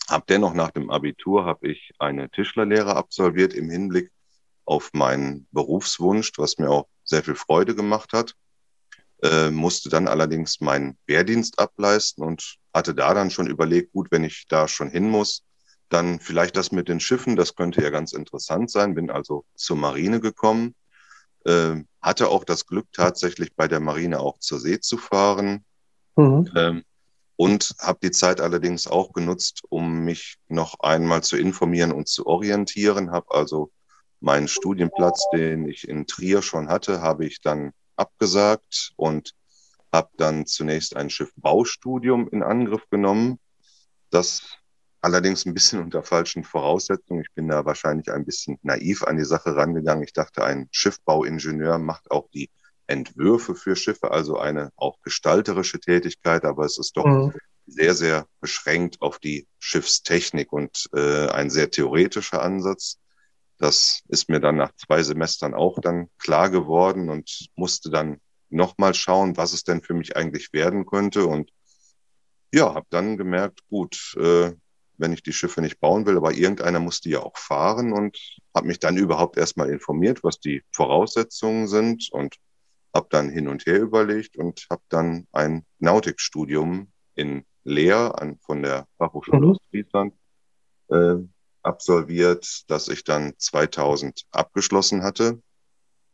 Hab 0.07 0.27
dennoch 0.27 0.53
nach 0.53 0.71
dem 0.71 0.89
Abitur 0.89 1.45
habe 1.45 1.67
ich 1.69 1.91
eine 1.99 2.29
Tischlerlehre 2.29 2.95
absolviert 2.95 3.53
im 3.53 3.69
Hinblick 3.69 4.11
auf 4.65 4.91
meinen 4.93 5.47
Berufswunsch, 5.51 6.31
was 6.37 6.57
mir 6.57 6.69
auch 6.69 6.87
sehr 7.03 7.23
viel 7.23 7.35
Freude 7.35 7.75
gemacht 7.75 8.13
hat. 8.13 8.35
Äh, 9.21 9.51
musste 9.51 9.89
dann 9.89 10.07
allerdings 10.07 10.61
meinen 10.61 10.97
Wehrdienst 11.05 11.59
ableisten 11.59 12.23
und 12.23 12.55
hatte 12.73 12.95
da 12.95 13.13
dann 13.13 13.29
schon 13.29 13.47
überlegt, 13.47 13.91
gut, 13.91 14.07
wenn 14.11 14.23
ich 14.23 14.45
da 14.47 14.67
schon 14.67 14.89
hin 14.89 15.09
muss, 15.09 15.43
dann 15.93 16.19
vielleicht 16.19 16.55
das 16.55 16.71
mit 16.71 16.87
den 16.87 16.99
Schiffen, 16.99 17.35
das 17.35 17.55
könnte 17.55 17.81
ja 17.81 17.89
ganz 17.89 18.13
interessant 18.13 18.71
sein. 18.71 18.95
Bin 18.95 19.09
also 19.09 19.45
zur 19.55 19.77
Marine 19.77 20.19
gekommen, 20.19 20.75
äh, 21.45 21.75
hatte 22.01 22.29
auch 22.29 22.43
das 22.43 22.65
Glück, 22.65 22.87
tatsächlich 22.93 23.55
bei 23.55 23.67
der 23.67 23.79
Marine 23.79 24.19
auch 24.19 24.39
zur 24.39 24.59
See 24.59 24.79
zu 24.79 24.97
fahren. 24.97 25.65
Mhm. 26.15 26.49
Ähm, 26.55 26.83
und 27.35 27.75
habe 27.79 27.99
die 28.03 28.11
Zeit 28.11 28.39
allerdings 28.39 28.85
auch 28.85 29.13
genutzt, 29.13 29.63
um 29.69 30.05
mich 30.05 30.37
noch 30.47 30.79
einmal 30.81 31.23
zu 31.23 31.37
informieren 31.37 31.91
und 31.91 32.07
zu 32.07 32.27
orientieren. 32.27 33.11
Habe 33.11 33.33
also 33.33 33.71
meinen 34.19 34.47
Studienplatz, 34.47 35.25
den 35.33 35.67
ich 35.67 35.87
in 35.87 36.05
Trier 36.05 36.43
schon 36.43 36.69
hatte, 36.69 37.01
habe 37.01 37.25
ich 37.25 37.41
dann 37.41 37.71
abgesagt 37.95 38.93
und 38.95 39.33
habe 39.91 40.09
dann 40.17 40.45
zunächst 40.45 40.95
ein 40.95 41.09
Schiffbaustudium 41.09 42.29
in 42.29 42.43
Angriff 42.43 42.87
genommen. 42.91 43.39
Das 44.11 44.60
Allerdings 45.01 45.45
ein 45.45 45.53
bisschen 45.55 45.81
unter 45.81 46.03
falschen 46.03 46.43
Voraussetzungen. 46.43 47.21
Ich 47.21 47.33
bin 47.33 47.47
da 47.47 47.65
wahrscheinlich 47.65 48.11
ein 48.11 48.23
bisschen 48.23 48.59
naiv 48.61 49.03
an 49.03 49.17
die 49.17 49.25
Sache 49.25 49.55
rangegangen. 49.55 50.03
Ich 50.03 50.13
dachte, 50.13 50.43
ein 50.43 50.67
Schiffbauingenieur 50.71 51.79
macht 51.79 52.11
auch 52.11 52.29
die 52.29 52.51
Entwürfe 52.85 53.55
für 53.55 53.75
Schiffe, 53.75 54.11
also 54.11 54.37
eine 54.37 54.71
auch 54.75 55.01
gestalterische 55.01 55.79
Tätigkeit, 55.79 56.45
aber 56.45 56.65
es 56.65 56.77
ist 56.77 56.97
doch 56.97 57.05
mhm. 57.05 57.33
sehr, 57.65 57.95
sehr 57.95 58.27
beschränkt 58.41 59.01
auf 59.01 59.17
die 59.17 59.47
Schiffstechnik 59.59 60.51
und 60.51 60.87
äh, 60.93 61.27
ein 61.29 61.49
sehr 61.49 61.71
theoretischer 61.71 62.41
Ansatz. 62.41 62.97
Das 63.57 64.01
ist 64.07 64.29
mir 64.29 64.39
dann 64.39 64.57
nach 64.57 64.71
zwei 64.75 65.01
Semestern 65.03 65.53
auch 65.53 65.79
dann 65.79 66.09
klar 66.19 66.49
geworden 66.49 67.09
und 67.09 67.49
musste 67.55 67.89
dann 67.89 68.19
nochmal 68.49 68.93
schauen, 68.93 69.37
was 69.37 69.53
es 69.53 69.63
denn 69.63 69.81
für 69.81 69.93
mich 69.93 70.15
eigentlich 70.15 70.51
werden 70.51 70.85
könnte. 70.85 71.25
Und 71.25 71.51
ja, 72.53 72.73
habe 72.73 72.87
dann 72.89 73.17
gemerkt, 73.17 73.61
gut, 73.69 74.15
äh, 74.17 74.51
wenn 75.01 75.13
ich 75.13 75.23
die 75.23 75.33
Schiffe 75.33 75.61
nicht 75.61 75.79
bauen 75.79 76.05
will, 76.05 76.17
aber 76.17 76.33
irgendeiner 76.33 76.79
muss 76.79 77.01
die 77.01 77.11
ja 77.11 77.19
auch 77.19 77.37
fahren 77.37 77.91
und 77.91 78.17
habe 78.55 78.67
mich 78.67 78.79
dann 78.79 78.97
überhaupt 78.97 79.37
erstmal 79.37 79.69
informiert, 79.69 80.23
was 80.23 80.39
die 80.39 80.63
Voraussetzungen 80.71 81.67
sind 81.67 82.09
und 82.11 82.37
habe 82.93 83.07
dann 83.09 83.29
hin 83.29 83.47
und 83.47 83.65
her 83.65 83.79
überlegt 83.79 84.37
und 84.37 84.67
habe 84.69 84.83
dann 84.89 85.27
ein 85.31 85.65
Nautikstudium 85.79 86.91
in 87.15 87.45
Leer 87.63 88.19
an, 88.19 88.39
von 88.39 88.61
der 88.61 88.87
Fachhochschule 88.97 89.39
mhm. 89.39 89.51
Ostfriesland 89.51 90.13
äh, 90.89 91.15
absolviert, 91.63 92.63
das 92.67 92.87
ich 92.87 93.03
dann 93.03 93.33
2000 93.37 94.23
abgeschlossen 94.31 95.03
hatte 95.03 95.41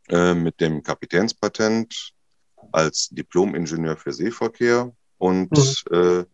äh, 0.08 0.34
mit 0.34 0.60
dem 0.60 0.82
Kapitänspatent 0.82 2.12
als 2.72 3.08
Diplom-Ingenieur 3.10 3.96
für 3.96 4.12
Seeverkehr 4.12 4.94
und 5.16 5.50
mhm. 5.50 5.94
äh, 5.96 6.24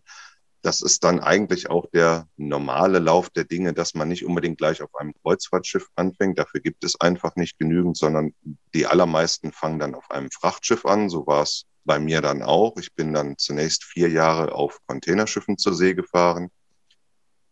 das 0.65 0.81
ist 0.81 1.05
dann 1.05 1.21
eigentlich 1.21 1.69
auch 1.69 1.85
der 1.93 2.27
normale 2.39 2.99
Lauf 2.99 3.29
der 3.29 3.45
Dinge, 3.45 3.75
dass 3.75 3.93
man 3.93 4.09
nicht 4.09 4.25
unbedingt 4.25 4.57
gleich 4.57 4.81
auf 4.81 4.95
einem 4.95 5.13
Kreuzfahrtschiff 5.23 5.91
anfängt. 5.95 6.39
Dafür 6.39 6.61
gibt 6.61 6.85
es 6.85 6.99
einfach 6.99 7.37
nicht 7.37 7.59
genügend, 7.59 7.99
sondern 7.99 8.35
die 8.73 8.87
allermeisten 8.87 9.53
fangen 9.53 9.79
dann 9.79 9.95
auf 9.95 10.11
einem 10.11 10.31
Frachtschiff 10.31 10.87
an. 10.87 11.11
So 11.11 11.27
war 11.27 11.43
es 11.43 11.67
bei 11.85 11.99
mir 11.99 12.23
dann 12.23 12.43
auch. 12.43 12.79
Ich 12.79 12.95
bin 12.95 13.13
dann 13.13 13.37
zunächst 13.37 13.85
vier 13.85 14.09
Jahre 14.09 14.53
auf 14.53 14.79
Containerschiffen 14.87 15.59
zur 15.59 15.75
See 15.75 15.93
gefahren, 15.93 16.49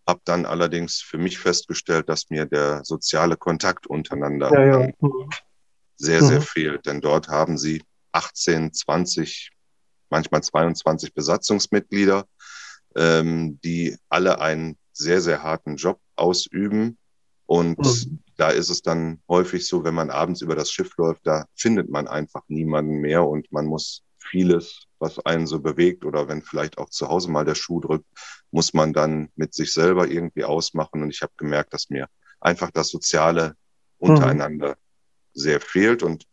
habe 0.06 0.22
dann 0.24 0.46
allerdings 0.46 1.02
für 1.02 1.18
mich 1.18 1.38
festgestellt, 1.38 2.08
dass 2.08 2.30
mir 2.30 2.46
der 2.46 2.82
soziale 2.82 3.36
Kontakt 3.36 3.86
untereinander 3.86 4.50
ja, 4.54 4.86
ja. 4.86 4.92
sehr, 5.96 6.22
sehr 6.22 6.40
mhm. 6.40 6.44
fehlt. 6.44 6.86
Denn 6.86 7.02
dort 7.02 7.28
haben 7.28 7.58
sie 7.58 7.82
18, 8.12 8.72
20, 8.72 9.50
manchmal 10.08 10.42
22 10.42 11.12
Besatzungsmitglieder 11.12 12.26
ähm, 12.96 13.60
die 13.62 13.96
alle 14.08 14.40
einen 14.40 14.76
sehr, 14.92 15.20
sehr 15.20 15.42
harten 15.42 15.76
Job 15.76 16.00
ausüben. 16.16 16.98
Und 17.46 17.78
mhm. 17.78 18.20
da 18.36 18.50
ist 18.50 18.70
es 18.70 18.82
dann 18.82 19.20
häufig 19.28 19.66
so, 19.66 19.84
wenn 19.84 19.94
man 19.94 20.10
abends 20.10 20.40
über 20.40 20.54
das 20.54 20.70
Schiff 20.70 20.96
läuft, 20.96 21.26
da 21.26 21.46
findet 21.54 21.90
man 21.90 22.08
einfach 22.08 22.42
niemanden 22.48 23.00
mehr 23.00 23.26
und 23.26 23.50
man 23.52 23.66
muss 23.66 24.02
vieles, 24.18 24.86
was 24.98 25.18
einen 25.26 25.46
so 25.46 25.60
bewegt 25.60 26.04
oder 26.04 26.28
wenn 26.28 26.42
vielleicht 26.42 26.78
auch 26.78 26.88
zu 26.88 27.08
Hause 27.08 27.30
mal 27.30 27.44
der 27.44 27.54
Schuh 27.54 27.80
drückt, 27.80 28.06
muss 28.50 28.72
man 28.72 28.92
dann 28.92 29.28
mit 29.34 29.52
sich 29.54 29.72
selber 29.72 30.08
irgendwie 30.08 30.44
ausmachen. 30.44 31.02
Und 31.02 31.10
ich 31.10 31.22
habe 31.22 31.32
gemerkt, 31.36 31.74
dass 31.74 31.90
mir 31.90 32.08
einfach 32.40 32.70
das 32.70 32.88
Soziale 32.88 33.54
mhm. 33.98 34.10
untereinander 34.10 34.70
mhm. 34.70 34.74
sehr 35.34 35.60
fehlt. 35.60 36.02
Und 36.02 36.24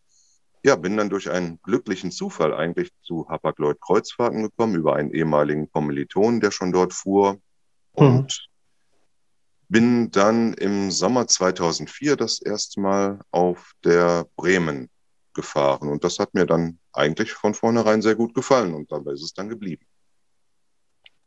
ja, 0.63 0.75
bin 0.75 0.97
dann 0.97 1.09
durch 1.09 1.29
einen 1.29 1.59
glücklichen 1.61 2.11
Zufall 2.11 2.53
eigentlich 2.53 2.91
zu 3.01 3.27
Hapag-Lloyd 3.29 3.79
Kreuzfahrten 3.81 4.43
gekommen, 4.43 4.75
über 4.75 4.95
einen 4.95 5.11
ehemaligen 5.11 5.71
Kommiliton, 5.71 6.41
der 6.41 6.51
schon 6.51 6.71
dort 6.71 6.93
fuhr. 6.93 7.37
Und 7.93 8.49
mhm. 8.49 9.69
bin 9.69 10.11
dann 10.11 10.53
im 10.53 10.91
Sommer 10.91 11.27
2004 11.27 12.15
das 12.17 12.41
erste 12.41 12.81
Mal 12.81 13.19
auf 13.31 13.71
der 13.83 14.25
Bremen 14.35 14.89
gefahren. 15.33 15.87
Und 15.87 16.03
das 16.03 16.19
hat 16.19 16.33
mir 16.33 16.45
dann 16.45 16.79
eigentlich 16.91 17.31
von 17.31 17.53
vornherein 17.53 18.01
sehr 18.01 18.15
gut 18.15 18.33
gefallen 18.33 18.73
und 18.73 18.91
dabei 18.91 19.11
ist 19.11 19.23
es 19.23 19.33
dann 19.33 19.47
geblieben. 19.47 19.85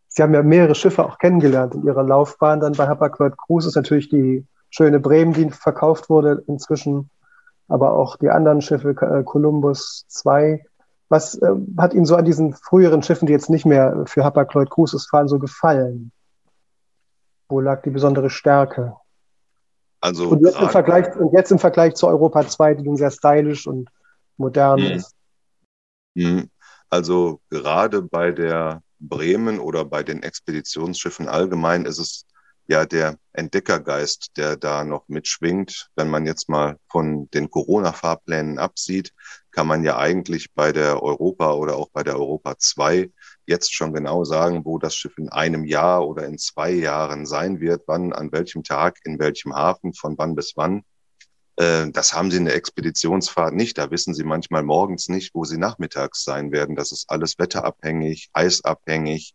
Sie 0.09 0.23
haben 0.23 0.35
ja 0.35 0.43
mehrere 0.43 0.75
Schiffe 0.75 1.07
auch 1.07 1.19
kennengelernt 1.19 1.75
in 1.75 1.87
Ihrer 1.87 2.03
Laufbahn. 2.03 2.61
Dann 2.61 2.75
bei 2.75 2.87
Hapag-Lloyd 2.87 3.39
Cruises 3.39 3.77
natürlich 3.77 4.11
die 4.11 4.47
schöne 4.69 5.01
Bremen, 5.01 5.33
die 5.33 5.49
verkauft 5.49 6.11
wurde, 6.11 6.45
inzwischen 6.49 7.09
aber 7.73 7.95
auch 7.95 8.17
die 8.17 8.29
anderen 8.29 8.61
Schiffe, 8.61 8.91
äh, 8.91 9.23
Columbus 9.25 10.05
2. 10.09 10.62
Was 11.09 11.37
äh, 11.37 11.55
hat 11.79 11.95
Ihnen 11.95 12.05
so 12.05 12.17
an 12.17 12.26
diesen 12.26 12.52
früheren 12.52 13.02
Schiffen, 13.02 13.26
die 13.26 13.33
jetzt 13.33 13.49
nicht 13.49 13.64
mehr 13.64 14.05
für 14.07 14.25
Hapag-Lloyd 14.25 14.69
Cruises 14.69 15.07
fahren, 15.07 15.26
so 15.26 15.38
gefallen? 15.38 16.12
Wo 17.49 17.61
lag 17.61 17.83
die 17.83 17.91
besondere 17.91 18.29
Stärke? 18.29 18.97
Also 20.02 20.29
und 20.29 20.45
jetzt, 20.45 20.61
im 20.61 20.69
Vergleich, 20.69 21.17
und 21.17 21.33
jetzt 21.33 21.50
im 21.50 21.59
Vergleich 21.59 21.95
zu 21.95 22.09
Europa 22.09 22.47
2, 22.47 22.75
die 22.75 22.83
nun 22.83 22.97
sehr 22.97 23.11
stylisch 23.11 23.67
und 23.67 23.88
modern 24.37 24.81
mh. 24.81 24.91
ist. 24.91 25.14
Mh. 26.14 26.45
Also 26.91 27.41
gerade 27.49 28.02
bei 28.02 28.33
der 28.33 28.83
Bremen 29.00 29.61
oder 29.61 29.87
bei 29.87 30.02
den 30.02 30.23
Expeditionsschiffen 30.23 31.26
allgemein 31.26 31.87
ist 31.87 31.99
es 31.99 32.26
ja 32.73 32.87
der 32.87 33.19
Entdeckergeist, 33.35 34.33
der 34.37 34.57
da 34.57 34.85
noch 34.85 35.07
mitschwingt. 35.09 35.91
Wenn 35.95 36.09
man 36.09 36.26
jetzt 36.26 36.49
mal 36.49 36.79
von 36.88 37.31
den 37.31 37.50
Corona-Fahrplänen 37.50 38.59
absieht, 38.59 39.12
kann 39.50 39.67
man 39.67 39.85
ja 39.85 39.99
eigentlich 39.99 40.52
bei 40.55 40.73
der 40.73 41.02
Europa 41.02 41.52
oder 41.52 41.76
auch 41.76 41.91
bei 41.91 42.02
der 42.02 42.17
Europa 42.17 42.59
2 42.59 43.11
jetzt 43.47 43.75
schon 43.75 43.93
genau 43.93 44.25
sagen, 44.25 44.64
wo 44.64 44.79
das 44.79 44.97
Schiff 44.97 45.17
in 45.19 45.29
einem 45.29 45.64
Jahr 45.64 46.07
oder 46.07 46.26
in 46.26 46.38
zwei 46.38 46.71
Jahren 46.71 47.26
sein 47.26 47.61
wird, 47.61 47.83
wann, 47.87 48.12
an 48.12 48.33
welchem 48.33 48.64
Tag, 48.64 48.99
in 49.05 49.19
welchem 49.19 49.55
Hafen, 49.55 49.93
von 49.93 50.17
wann 50.17 50.35
bis 50.35 50.55
wann. 50.57 50.83
Äh, 51.57 51.91
das 51.91 52.14
haben 52.14 52.31
sie 52.31 52.38
in 52.38 52.47
der 52.47 52.57
Expeditionsfahrt 52.57 53.55
nicht. 53.55 53.76
Da 53.76 53.91
wissen 53.91 54.14
sie 54.14 54.25
manchmal 54.25 54.62
morgens 54.62 55.09
nicht, 55.09 55.35
wo 55.35 55.45
sie 55.45 55.59
nachmittags 55.59 56.25
sein 56.25 56.52
werden. 56.52 56.75
Das 56.75 56.93
ist 56.93 57.11
alles 57.11 57.38
wetterabhängig, 57.38 58.31
eisabhängig. 58.33 59.35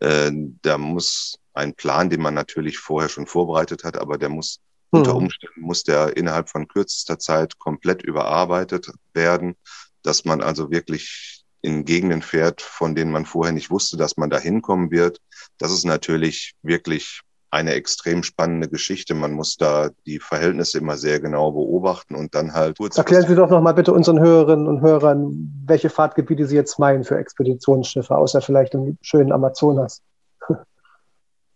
Äh, 0.00 0.32
da 0.62 0.78
muss 0.78 1.38
ein 1.54 1.74
Plan, 1.74 2.10
den 2.10 2.22
man 2.22 2.34
natürlich 2.34 2.78
vorher 2.78 3.08
schon 3.08 3.26
vorbereitet 3.26 3.84
hat, 3.84 3.96
aber 3.98 4.18
der 4.18 4.28
muss 4.28 4.60
mhm. 4.90 5.00
unter 5.00 5.14
Umständen 5.16 5.60
muss 5.60 5.82
der 5.82 6.16
innerhalb 6.16 6.48
von 6.48 6.68
kürzester 6.68 7.18
Zeit 7.18 7.58
komplett 7.58 8.02
überarbeitet 8.02 8.90
werden, 9.14 9.56
dass 10.02 10.24
man 10.24 10.42
also 10.42 10.70
wirklich 10.70 11.44
in 11.62 11.84
Gegenden 11.84 12.22
fährt, 12.22 12.60
von 12.60 12.94
denen 12.94 13.12
man 13.12 13.24
vorher 13.24 13.52
nicht 13.52 13.70
wusste, 13.70 13.96
dass 13.96 14.16
man 14.16 14.30
da 14.30 14.38
hinkommen 14.38 14.90
wird. 14.90 15.18
Das 15.58 15.72
ist 15.72 15.84
natürlich 15.84 16.54
wirklich 16.62 17.22
eine 17.52 17.74
extrem 17.74 18.22
spannende 18.22 18.68
Geschichte. 18.68 19.14
Man 19.14 19.32
muss 19.32 19.56
da 19.58 19.90
die 20.06 20.18
Verhältnisse 20.18 20.78
immer 20.78 20.96
sehr 20.96 21.20
genau 21.20 21.52
beobachten 21.52 22.16
und 22.16 22.34
dann 22.34 22.54
halt. 22.54 22.78
Erklären 22.96 23.28
Sie 23.28 23.36
doch 23.36 23.50
noch 23.50 23.60
mal 23.60 23.74
bitte 23.74 23.92
unseren 23.92 24.18
Hörerinnen 24.18 24.66
und 24.66 24.80
Hörern, 24.80 25.62
welche 25.66 25.90
Fahrtgebiete 25.90 26.46
Sie 26.46 26.56
jetzt 26.56 26.78
meinen 26.78 27.04
für 27.04 27.18
Expeditionsschiffe, 27.18 28.16
außer 28.16 28.40
vielleicht 28.40 28.74
im 28.74 28.96
schönen 29.02 29.32
Amazonas. 29.32 30.02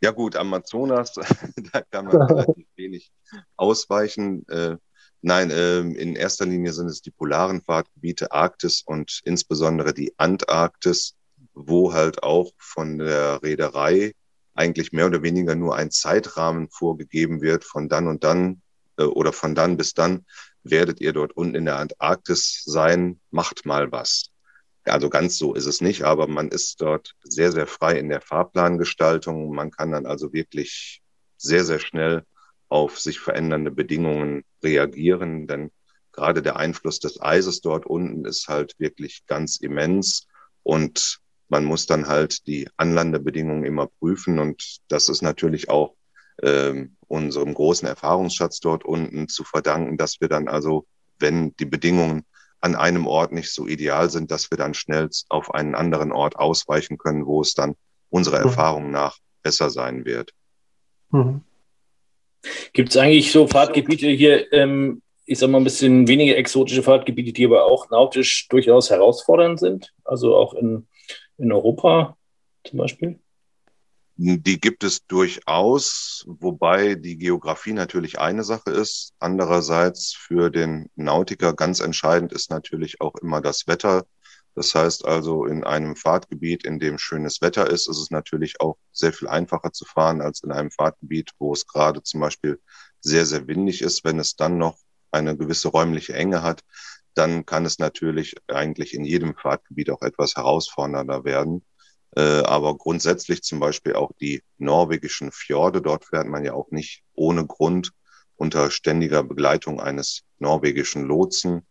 Ja 0.00 0.10
gut, 0.10 0.36
Amazonas, 0.36 1.14
da 1.72 1.80
kann 1.82 2.06
man 2.06 2.22
relativ 2.22 2.66
wenig 2.76 3.12
ausweichen. 3.56 4.46
Äh, 4.48 4.76
nein, 5.22 5.50
äh, 5.50 5.80
in 5.80 6.16
erster 6.16 6.46
Linie 6.46 6.72
sind 6.72 6.88
es 6.88 7.00
die 7.00 7.10
polaren 7.10 7.62
Fahrtgebiete 7.62 8.32
Arktis 8.32 8.82
und 8.84 9.20
insbesondere 9.24 9.94
die 9.94 10.14
Antarktis, 10.18 11.14
wo 11.54 11.94
halt 11.94 12.22
auch 12.22 12.52
von 12.58 12.98
der 12.98 13.42
Reederei 13.42 14.12
eigentlich 14.54 14.92
mehr 14.92 15.06
oder 15.06 15.22
weniger 15.22 15.54
nur 15.54 15.76
ein 15.76 15.90
Zeitrahmen 15.90 16.68
vorgegeben 16.70 17.40
wird, 17.40 17.64
von 17.64 17.88
dann 17.88 18.06
und 18.06 18.24
dann 18.24 18.62
äh, 18.98 19.04
oder 19.04 19.32
von 19.32 19.54
dann 19.54 19.76
bis 19.76 19.94
dann 19.94 20.26
werdet 20.62 21.00
ihr 21.00 21.12
dort 21.12 21.32
unten 21.32 21.54
in 21.54 21.64
der 21.64 21.78
Antarktis 21.78 22.62
sein, 22.64 23.20
macht 23.30 23.66
mal 23.66 23.92
was. 23.92 24.30
Also 24.86 25.10
ganz 25.10 25.36
so 25.36 25.54
ist 25.54 25.66
es 25.66 25.80
nicht, 25.80 26.02
aber 26.02 26.26
man 26.28 26.48
ist 26.48 26.80
dort 26.80 27.14
sehr, 27.22 27.52
sehr 27.52 27.66
frei 27.66 27.98
in 27.98 28.08
der 28.08 28.20
Fahrplangestaltung. 28.20 29.54
Man 29.54 29.70
kann 29.70 29.92
dann 29.92 30.06
also 30.06 30.32
wirklich 30.32 31.02
sehr, 31.36 31.64
sehr 31.64 31.78
schnell 31.78 32.24
auf 32.68 32.98
sich 32.98 33.20
verändernde 33.20 33.70
Bedingungen 33.70 34.44
reagieren, 34.62 35.46
denn 35.46 35.70
gerade 36.12 36.42
der 36.42 36.56
Einfluss 36.56 36.98
des 36.98 37.20
Eises 37.20 37.60
dort 37.60 37.86
unten 37.86 38.24
ist 38.24 38.48
halt 38.48 38.74
wirklich 38.78 39.24
ganz 39.26 39.58
immens 39.58 40.26
und 40.62 41.20
man 41.48 41.64
muss 41.64 41.86
dann 41.86 42.08
halt 42.08 42.46
die 42.46 42.68
Anlandebedingungen 42.76 43.64
immer 43.64 43.86
prüfen 43.86 44.38
und 44.38 44.78
das 44.88 45.08
ist 45.08 45.22
natürlich 45.22 45.68
auch 45.68 45.94
äh, 46.38 46.86
unserem 47.06 47.54
großen 47.54 47.86
Erfahrungsschatz 47.86 48.60
dort 48.60 48.84
unten 48.84 49.28
zu 49.28 49.44
verdanken, 49.44 49.96
dass 49.96 50.20
wir 50.20 50.28
dann 50.28 50.48
also, 50.48 50.86
wenn 51.18 51.54
die 51.56 51.66
Bedingungen 51.66 52.24
an 52.60 52.74
einem 52.74 53.06
Ort 53.06 53.32
nicht 53.32 53.52
so 53.52 53.66
ideal 53.66 54.10
sind, 54.10 54.30
dass 54.30 54.50
wir 54.50 54.58
dann 54.58 54.74
schnell 54.74 55.08
auf 55.28 55.54
einen 55.54 55.74
anderen 55.74 56.12
Ort 56.12 56.36
ausweichen 56.36 56.98
können, 56.98 57.26
wo 57.26 57.40
es 57.40 57.54
dann 57.54 57.74
unserer 58.10 58.40
mhm. 58.40 58.46
Erfahrung 58.46 58.90
nach 58.90 59.18
besser 59.42 59.70
sein 59.70 60.04
wird. 60.04 60.32
Mhm. 61.10 61.42
Gibt 62.72 62.90
es 62.90 62.96
eigentlich 62.96 63.32
so 63.32 63.46
Fahrtgebiete 63.46 64.08
hier, 64.08 64.52
ähm, 64.52 65.02
ich 65.24 65.38
sag 65.38 65.50
mal 65.50 65.58
ein 65.58 65.64
bisschen 65.64 66.06
weniger 66.06 66.36
exotische 66.36 66.82
Fahrtgebiete, 66.82 67.32
die 67.32 67.46
aber 67.46 67.64
auch 67.64 67.90
nautisch 67.90 68.46
durchaus 68.48 68.90
herausfordernd 68.90 69.58
sind? 69.58 69.92
Also 70.04 70.36
auch 70.36 70.54
in, 70.54 70.86
in 71.38 71.52
Europa 71.52 72.16
zum 72.64 72.78
Beispiel? 72.78 73.18
Die 74.18 74.58
gibt 74.60 74.82
es 74.82 75.06
durchaus, 75.06 76.24
wobei 76.26 76.94
die 76.94 77.18
Geografie 77.18 77.74
natürlich 77.74 78.18
eine 78.18 78.44
Sache 78.44 78.70
ist. 78.70 79.12
Andererseits 79.18 80.14
für 80.14 80.48
den 80.50 80.88
Nautiker 80.96 81.52
ganz 81.52 81.80
entscheidend 81.80 82.32
ist 82.32 82.50
natürlich 82.50 83.02
auch 83.02 83.14
immer 83.16 83.42
das 83.42 83.66
Wetter. 83.66 84.06
Das 84.54 84.74
heißt 84.74 85.04
also, 85.04 85.44
in 85.44 85.64
einem 85.64 85.96
Fahrtgebiet, 85.96 86.64
in 86.64 86.78
dem 86.78 86.96
schönes 86.96 87.42
Wetter 87.42 87.68
ist, 87.68 87.90
ist 87.90 87.98
es 87.98 88.10
natürlich 88.10 88.58
auch 88.58 88.78
sehr 88.90 89.12
viel 89.12 89.28
einfacher 89.28 89.72
zu 89.72 89.84
fahren 89.84 90.22
als 90.22 90.42
in 90.42 90.50
einem 90.50 90.70
Fahrtgebiet, 90.70 91.32
wo 91.38 91.52
es 91.52 91.66
gerade 91.66 92.02
zum 92.02 92.20
Beispiel 92.20 92.58
sehr, 93.00 93.26
sehr 93.26 93.46
windig 93.46 93.82
ist. 93.82 94.02
Wenn 94.02 94.18
es 94.18 94.34
dann 94.34 94.56
noch 94.56 94.78
eine 95.10 95.36
gewisse 95.36 95.68
räumliche 95.68 96.14
Enge 96.14 96.42
hat, 96.42 96.62
dann 97.12 97.44
kann 97.44 97.66
es 97.66 97.78
natürlich 97.78 98.34
eigentlich 98.48 98.94
in 98.94 99.04
jedem 99.04 99.34
Fahrtgebiet 99.34 99.90
auch 99.90 100.00
etwas 100.00 100.36
herausfordernder 100.36 101.24
werden. 101.24 101.66
Äh, 102.16 102.42
aber 102.44 102.76
grundsätzlich 102.76 103.42
zum 103.42 103.60
Beispiel 103.60 103.94
auch 103.94 104.10
die 104.20 104.42
norwegischen 104.58 105.32
Fjorde, 105.32 105.82
dort 105.82 106.06
fährt 106.06 106.26
man 106.26 106.44
ja 106.44 106.54
auch 106.54 106.70
nicht 106.70 107.02
ohne 107.14 107.46
Grund 107.46 107.92
unter 108.36 108.70
ständiger 108.70 109.22
Begleitung 109.22 109.80
eines 109.80 110.22
norwegischen 110.38 111.04
Lotsen. 111.04 111.66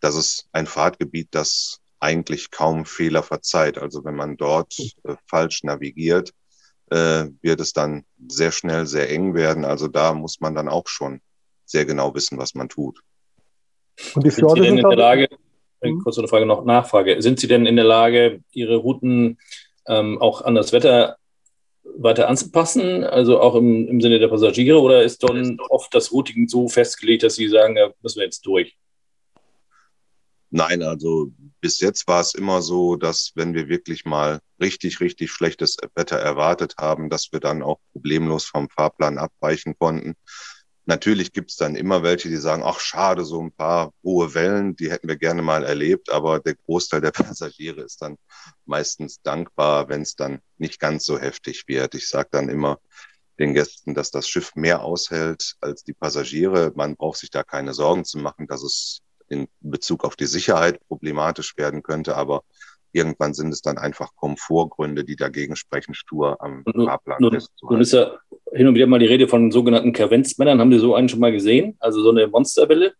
Das 0.00 0.16
ist 0.16 0.48
ein 0.52 0.66
Fahrtgebiet, 0.66 1.28
das 1.32 1.80
eigentlich 1.98 2.50
kaum 2.50 2.86
Fehler 2.86 3.22
verzeiht. 3.22 3.76
Also 3.76 4.04
wenn 4.04 4.16
man 4.16 4.38
dort 4.38 4.74
äh, 5.04 5.16
falsch 5.26 5.64
navigiert, 5.64 6.32
äh, 6.90 7.26
wird 7.42 7.60
es 7.60 7.74
dann 7.74 8.04
sehr 8.26 8.52
schnell 8.52 8.86
sehr 8.86 9.10
eng 9.10 9.34
werden. 9.34 9.66
Also 9.66 9.86
da 9.86 10.14
muss 10.14 10.40
man 10.40 10.54
dann 10.54 10.68
auch 10.68 10.88
schon 10.88 11.20
sehr 11.66 11.84
genau 11.84 12.14
wissen, 12.14 12.38
was 12.38 12.54
man 12.54 12.70
tut. 12.70 13.00
Und 14.14 14.24
die 14.24 14.30
Fjorde 14.30 14.62
sind 14.62 14.64
Sie 14.64 14.76
denn 14.76 14.78
in 14.78 14.88
der 14.88 14.98
Lage, 14.98 15.28
mhm. 15.82 16.00
kurz 16.02 16.18
eine 16.18 16.28
Frage 16.28 16.46
noch, 16.46 16.64
Nachfrage, 16.64 17.20
sind 17.20 17.38
Sie 17.38 17.48
denn 17.48 17.66
in 17.66 17.76
der 17.76 17.84
Lage, 17.84 18.42
Ihre 18.52 18.76
Routen 18.76 19.38
ähm, 19.88 20.20
auch 20.20 20.42
an 20.42 20.54
das 20.54 20.72
Wetter 20.72 21.16
weiter 21.96 22.28
anzupassen, 22.28 23.04
also 23.04 23.40
auch 23.40 23.54
im, 23.54 23.88
im 23.88 24.00
Sinne 24.00 24.18
der 24.18 24.28
Passagiere, 24.28 24.80
oder 24.80 25.02
ist 25.02 25.22
dann 25.22 25.58
oft 25.68 25.94
das 25.94 26.12
Routing 26.12 26.48
so 26.48 26.68
festgelegt, 26.68 27.22
dass 27.22 27.36
Sie 27.36 27.48
sagen, 27.48 27.74
da 27.74 27.92
müssen 28.02 28.18
wir 28.18 28.24
jetzt 28.24 28.44
durch? 28.46 28.76
Nein, 30.50 30.82
also 30.82 31.30
bis 31.60 31.80
jetzt 31.80 32.08
war 32.08 32.20
es 32.20 32.34
immer 32.34 32.60
so, 32.60 32.96
dass 32.96 33.32
wenn 33.36 33.54
wir 33.54 33.68
wirklich 33.68 34.04
mal 34.04 34.40
richtig, 34.60 35.00
richtig 35.00 35.30
schlechtes 35.30 35.76
Wetter 35.94 36.16
erwartet 36.16 36.74
haben, 36.78 37.08
dass 37.08 37.30
wir 37.32 37.38
dann 37.38 37.62
auch 37.62 37.78
problemlos 37.92 38.46
vom 38.46 38.68
Fahrplan 38.68 39.18
abweichen 39.18 39.76
konnten. 39.78 40.14
Natürlich 40.90 41.32
gibt 41.32 41.52
es 41.52 41.56
dann 41.56 41.76
immer 41.76 42.02
welche, 42.02 42.28
die 42.28 42.36
sagen, 42.36 42.64
ach 42.66 42.80
schade, 42.80 43.24
so 43.24 43.40
ein 43.40 43.52
paar 43.52 43.92
hohe 44.02 44.34
Wellen, 44.34 44.74
die 44.74 44.90
hätten 44.90 45.06
wir 45.06 45.14
gerne 45.14 45.40
mal 45.40 45.62
erlebt, 45.62 46.10
aber 46.10 46.40
der 46.40 46.56
Großteil 46.56 47.00
der 47.00 47.12
Passagiere 47.38 47.82
ist 47.82 48.02
dann 48.02 48.16
meistens 48.64 49.22
dankbar, 49.22 49.88
wenn 49.88 50.02
es 50.02 50.16
dann 50.16 50.40
nicht 50.58 50.80
ganz 50.80 51.04
so 51.04 51.16
heftig 51.16 51.68
wird. 51.68 51.94
Ich 51.94 52.08
sage 52.08 52.30
dann 52.32 52.48
immer 52.48 52.80
den 53.38 53.54
Gästen, 53.54 53.94
dass 53.94 54.10
das 54.10 54.28
Schiff 54.28 54.56
mehr 54.56 54.82
aushält 54.82 55.54
als 55.60 55.84
die 55.84 55.92
Passagiere. 55.94 56.72
Man 56.74 56.96
braucht 56.96 57.18
sich 57.18 57.30
da 57.30 57.44
keine 57.44 57.72
Sorgen 57.72 58.04
zu 58.04 58.18
machen, 58.18 58.48
dass 58.48 58.64
es 58.64 59.00
in 59.28 59.46
Bezug 59.60 60.04
auf 60.04 60.16
die 60.16 60.26
Sicherheit 60.26 60.80
problematisch 60.88 61.56
werden 61.56 61.84
könnte, 61.84 62.16
aber 62.16 62.42
irgendwann 62.90 63.32
sind 63.32 63.52
es 63.52 63.62
dann 63.62 63.78
einfach 63.78 64.16
Komfortgründe, 64.16 65.04
die 65.04 65.14
dagegen 65.14 65.54
sprechen, 65.54 65.94
stur 65.94 66.42
am 66.42 66.64
Fahrplan 66.64 67.18
nun, 67.20 67.30
festzuhalten. 67.30 67.74
Nun 67.74 67.80
ist 67.80 67.92
ja 67.92 68.18
hin 68.52 68.66
und 68.66 68.74
wieder 68.74 68.86
mal 68.86 68.98
die 68.98 69.06
Rede 69.06 69.28
von 69.28 69.50
sogenannten 69.50 69.92
Kavenzmännern. 69.92 70.60
Haben 70.60 70.72
Sie 70.72 70.78
so 70.78 70.94
einen 70.94 71.08
schon 71.08 71.20
mal 71.20 71.32
gesehen? 71.32 71.76
Also 71.80 72.02
so 72.02 72.10
eine 72.10 72.26
Monsterwelle? 72.26 72.94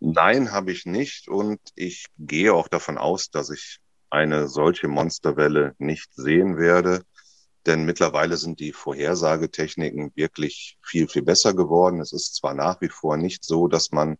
Nein, 0.00 0.52
habe 0.52 0.72
ich 0.72 0.86
nicht. 0.86 1.28
Und 1.28 1.60
ich 1.74 2.06
gehe 2.18 2.52
auch 2.54 2.68
davon 2.68 2.98
aus, 2.98 3.30
dass 3.30 3.50
ich 3.50 3.78
eine 4.10 4.48
solche 4.48 4.88
Monsterwelle 4.88 5.74
nicht 5.78 6.12
sehen 6.14 6.58
werde. 6.58 7.02
Denn 7.66 7.84
mittlerweile 7.84 8.36
sind 8.36 8.60
die 8.60 8.72
Vorhersagetechniken 8.72 10.12
wirklich 10.14 10.78
viel, 10.82 11.08
viel 11.08 11.22
besser 11.22 11.54
geworden. 11.54 12.00
Es 12.00 12.12
ist 12.12 12.36
zwar 12.36 12.54
nach 12.54 12.80
wie 12.80 12.88
vor 12.88 13.16
nicht 13.16 13.44
so, 13.44 13.66
dass 13.66 13.90
man 13.90 14.16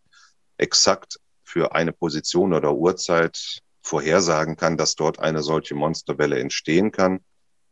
exakt 0.56 1.20
für 1.44 1.74
eine 1.74 1.92
Position 1.92 2.52
oder 2.54 2.74
Uhrzeit 2.74 3.60
vorhersagen 3.82 4.56
kann, 4.56 4.76
dass 4.76 4.96
dort 4.96 5.20
eine 5.20 5.42
solche 5.42 5.76
Monsterwelle 5.76 6.40
entstehen 6.40 6.90
kann. 6.90 7.20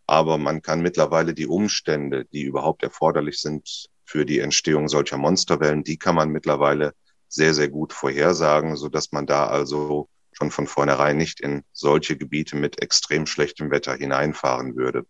Aber 0.07 0.38
man 0.38 0.62
kann 0.62 0.83
mittlerweile 0.83 1.35
die 1.35 1.47
Umstände, 1.47 2.27
die 2.27 2.43
überhaupt 2.43 2.83
erforderlich 2.83 3.40
sind 3.40 3.87
für 4.05 4.27
die 4.27 4.40
Entstehung 4.40 4.88
solcher 4.88 5.17
Monsterwellen, 5.17 5.83
die 5.83 5.97
kann 5.97 6.14
man 6.14 6.29
mittlerweile 6.29 6.93
sehr, 7.29 7.55
sehr 7.55 7.69
gut 7.69 7.93
vorhersagen, 7.93 8.77
so 8.77 8.88
dass 8.88 9.12
man 9.12 9.27
da 9.27 9.47
also 9.47 10.09
schon 10.33 10.51
von 10.51 10.67
vornherein 10.67 11.17
nicht 11.17 11.40
in 11.40 11.62
solche 11.73 12.17
Gebiete 12.17 12.57
mit 12.57 12.83
extrem 12.83 13.27
schlechtem 13.27 13.71
Wetter 13.71 13.95
hineinfahren 13.95 14.77
würde. 14.77 15.07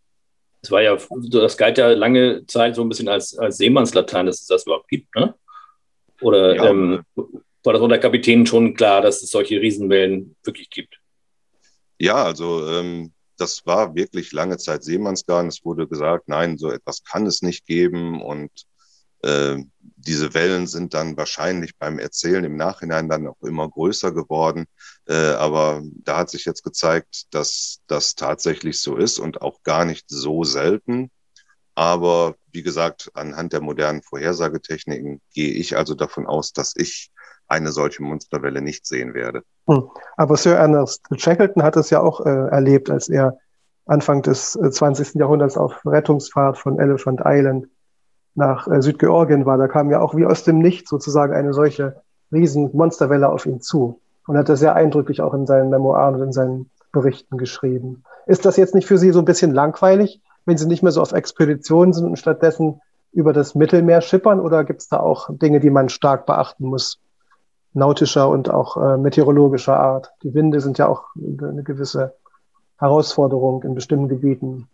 Das 0.62 0.70
war 0.70 0.83
ja, 0.83 0.96
das 1.30 1.57
galt 1.57 1.76
ja 1.76 1.88
lange 1.88 2.46
Zeit 2.46 2.74
so 2.74 2.83
ein 2.83 2.88
bisschen 2.88 3.09
als, 3.09 3.37
als 3.37 3.59
Seemannslatein, 3.59 4.26
dass 4.26 4.40
es 4.40 4.46
das 4.46 4.64
überhaupt 4.64 4.88
gibt, 4.88 5.14
ne? 5.14 5.35
Oder 6.20 6.57
ja, 6.57 6.70
ähm, 6.70 7.02
war 7.64 7.72
das 7.72 7.83
unter 7.83 7.98
Kapitänen 7.98 8.46
schon 8.46 8.74
klar, 8.74 9.02
dass 9.02 9.22
es 9.22 9.30
solche 9.30 9.61
Riesenwellen 9.61 10.37
wirklich 10.44 10.70
gibt? 10.70 11.00
Ja, 11.98 12.24
also 12.24 12.68
ähm, 12.68 13.12
das 13.36 13.66
war 13.66 13.94
wirklich 13.94 14.32
lange 14.32 14.58
Zeit 14.58 14.84
Seemannsgarn. 14.84 15.48
Es 15.48 15.64
wurde 15.64 15.88
gesagt, 15.88 16.28
nein, 16.28 16.58
so 16.58 16.70
etwas 16.70 17.04
kann 17.04 17.26
es 17.26 17.42
nicht 17.42 17.66
geben. 17.66 18.22
Und 18.22 18.50
äh, 19.22 19.56
diese 19.80 20.34
Wellen 20.34 20.66
sind 20.66 20.94
dann 20.94 21.16
wahrscheinlich 21.16 21.76
beim 21.78 21.98
Erzählen 21.98 22.44
im 22.44 22.56
Nachhinein 22.56 23.08
dann 23.08 23.26
auch 23.26 23.42
immer 23.42 23.68
größer 23.68 24.12
geworden. 24.12 24.66
Äh, 25.06 25.14
aber 25.14 25.82
da 26.04 26.18
hat 26.18 26.30
sich 26.30 26.44
jetzt 26.44 26.62
gezeigt, 26.62 27.34
dass 27.34 27.80
das 27.86 28.14
tatsächlich 28.14 28.80
so 28.80 28.96
ist 28.96 29.18
und 29.18 29.42
auch 29.42 29.62
gar 29.62 29.84
nicht 29.84 30.04
so 30.08 30.44
selten. 30.44 31.10
Aber 31.74 32.36
wie 32.52 32.62
gesagt, 32.62 33.10
anhand 33.14 33.52
der 33.52 33.60
modernen 33.60 34.02
Vorhersagetechniken 34.02 35.20
gehe 35.32 35.52
ich 35.52 35.76
also 35.76 35.94
davon 35.94 36.26
aus, 36.26 36.52
dass 36.52 36.74
ich 36.76 37.10
eine 37.54 37.72
solche 37.72 38.02
Monsterwelle 38.02 38.60
nicht 38.60 38.86
sehen 38.86 39.14
werde. 39.14 39.42
Hm. 39.68 39.84
Aber 40.16 40.36
Sir 40.36 40.56
Ernest 40.56 41.02
Shackleton 41.16 41.62
hat 41.62 41.76
es 41.76 41.90
ja 41.90 42.00
auch 42.00 42.24
äh, 42.24 42.28
erlebt, 42.28 42.90
als 42.90 43.08
er 43.08 43.38
Anfang 43.86 44.22
des 44.22 44.56
äh, 44.56 44.70
20. 44.70 45.14
Jahrhunderts 45.14 45.56
auf 45.56 45.80
Rettungsfahrt 45.84 46.58
von 46.58 46.78
Elephant 46.78 47.20
Island 47.24 47.66
nach 48.34 48.66
äh, 48.66 48.82
Südgeorgien 48.82 49.46
war. 49.46 49.58
Da 49.58 49.68
kam 49.68 49.90
ja 49.90 50.00
auch 50.00 50.14
wie 50.14 50.26
aus 50.26 50.44
dem 50.44 50.58
Nichts 50.58 50.90
sozusagen 50.90 51.34
eine 51.34 51.52
solche 51.52 52.02
riesen 52.32 52.70
Monsterwelle 52.72 53.28
auf 53.28 53.46
ihn 53.46 53.60
zu. 53.60 54.00
Und 54.26 54.38
hat 54.38 54.48
das 54.48 54.60
sehr 54.60 54.74
eindrücklich 54.74 55.20
auch 55.20 55.34
in 55.34 55.46
seinen 55.46 55.68
Memoiren 55.68 56.14
und 56.14 56.22
in 56.22 56.32
seinen 56.32 56.70
Berichten 56.92 57.36
geschrieben. 57.36 58.04
Ist 58.26 58.46
das 58.46 58.56
jetzt 58.56 58.74
nicht 58.74 58.86
für 58.86 58.96
Sie 58.96 59.10
so 59.10 59.18
ein 59.18 59.26
bisschen 59.26 59.52
langweilig, 59.52 60.22
wenn 60.46 60.56
Sie 60.56 60.66
nicht 60.66 60.82
mehr 60.82 60.92
so 60.92 61.02
auf 61.02 61.12
Expeditionen 61.12 61.92
sind 61.92 62.06
und 62.06 62.18
stattdessen 62.18 62.80
über 63.12 63.34
das 63.34 63.54
Mittelmeer 63.54 64.00
schippern? 64.00 64.40
Oder 64.40 64.64
gibt 64.64 64.80
es 64.80 64.88
da 64.88 64.98
auch 64.98 65.28
Dinge, 65.30 65.60
die 65.60 65.70
man 65.70 65.90
stark 65.90 66.24
beachten 66.24 66.64
muss? 66.64 67.00
Nautischer 67.74 68.28
und 68.28 68.50
auch 68.50 68.76
äh, 68.76 68.96
meteorologischer 68.96 69.78
Art. 69.78 70.12
Die 70.22 70.32
Winde 70.34 70.60
sind 70.60 70.78
ja 70.78 70.88
auch 70.88 71.04
eine 71.16 71.62
gewisse 71.62 72.14
Herausforderung 72.78 73.62
in 73.62 73.74
bestimmten 73.74 74.08
Gebieten. 74.08 74.68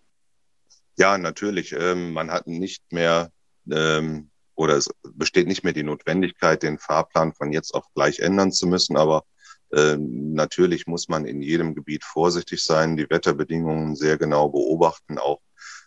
Ja, 0.97 1.19
natürlich. 1.19 1.75
Ähm, 1.79 2.13
man 2.13 2.31
hat 2.31 2.47
nicht 2.47 2.93
mehr 2.93 3.31
ähm, 3.71 4.31
oder 4.55 4.77
es 4.77 4.91
besteht 5.15 5.47
nicht 5.47 5.65
mehr 5.65 5.73
die 5.73 5.83
Notwendigkeit, 5.83 6.63
den 6.63 6.79
Fahrplan 6.79 7.33
von 7.33 7.51
jetzt 7.51 7.75
auf 7.75 7.87
gleich 7.95 8.19
ändern 8.19 8.53
zu 8.53 8.67
müssen. 8.67 8.99
Aber 8.99 9.25
ähm, 9.73 10.35
natürlich 10.35 10.87
muss 10.87 11.09
man 11.09 11.25
in 11.25 11.41
jedem 11.41 11.75
Gebiet 11.75 12.05
vorsichtig 12.05 12.63
sein, 12.63 12.99
die 12.99 13.09
Wetterbedingungen 13.09 13.97
sehr 13.97 14.19
genau 14.19 14.51
beobachten, 14.51 15.19
auch 15.19 15.41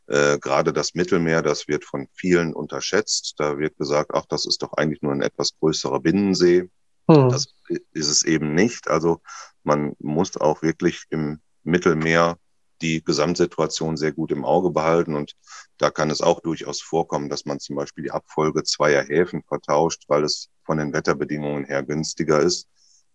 äh, 0.08 0.40
gerade 0.40 0.74
das 0.74 0.96
Mittelmeer, 0.96 1.42
das 1.42 1.68
wird 1.68 1.86
von 1.86 2.08
vielen 2.14 2.54
unterschätzt. 2.54 3.36
Da 3.38 3.58
wird 3.58 3.78
gesagt, 3.78 4.12
ach, 4.14 4.26
das 4.28 4.46
ist 4.46 4.62
doch 4.64 4.74
eigentlich 4.74 5.02
nur 5.02 5.14
ein 5.14 5.22
etwas 5.22 5.52
größerer 5.60 6.00
Binnensee. 6.00 6.70
Hm. 7.10 7.30
Das 7.30 7.48
ist 7.68 8.08
es 8.08 8.24
eben 8.24 8.54
nicht. 8.54 8.88
Also 8.88 9.22
man 9.64 9.94
muss 10.00 10.38
auch 10.38 10.62
wirklich 10.62 11.04
im 11.10 11.40
Mittelmeer 11.64 12.38
die 12.82 13.04
Gesamtsituation 13.04 13.98
sehr 13.98 14.12
gut 14.12 14.32
im 14.32 14.46
Auge 14.46 14.70
behalten. 14.70 15.16
Und 15.16 15.34
da 15.78 15.90
kann 15.90 16.12
es 16.12 16.22
auch 16.22 16.42
durchaus 16.42 16.82
vorkommen, 16.82 17.30
dass 17.30 17.46
man 17.46 17.60
zum 17.60 17.78
Beispiel 17.78 18.04
die 18.04 18.12
Abfolge 18.12 18.64
zweier 18.64 19.04
Häfen 19.04 19.44
vertauscht, 19.44 20.04
weil 20.08 20.24
es 20.24 20.50
von 20.66 20.78
den 20.78 20.94
Wetterbedingungen 20.94 21.66
her 21.66 21.84
günstiger 21.84 22.40
ist. 22.42 22.68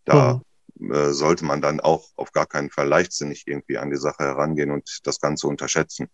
Da 0.04 0.40
hm. 0.78 0.92
äh, 0.92 1.12
sollte 1.12 1.44
man 1.44 1.60
dann 1.60 1.80
auch 1.80 2.08
auf 2.16 2.32
gar 2.32 2.46
keinen 2.46 2.70
Fall 2.70 2.88
leichtsinnig 2.88 3.44
irgendwie 3.46 3.78
an 3.78 3.90
die 3.90 3.96
Sache 3.96 4.24
herangehen 4.24 4.70
und 4.70 5.00
das 5.04 5.20
Ganze 5.20 5.46
unterschätzen. 5.46 6.08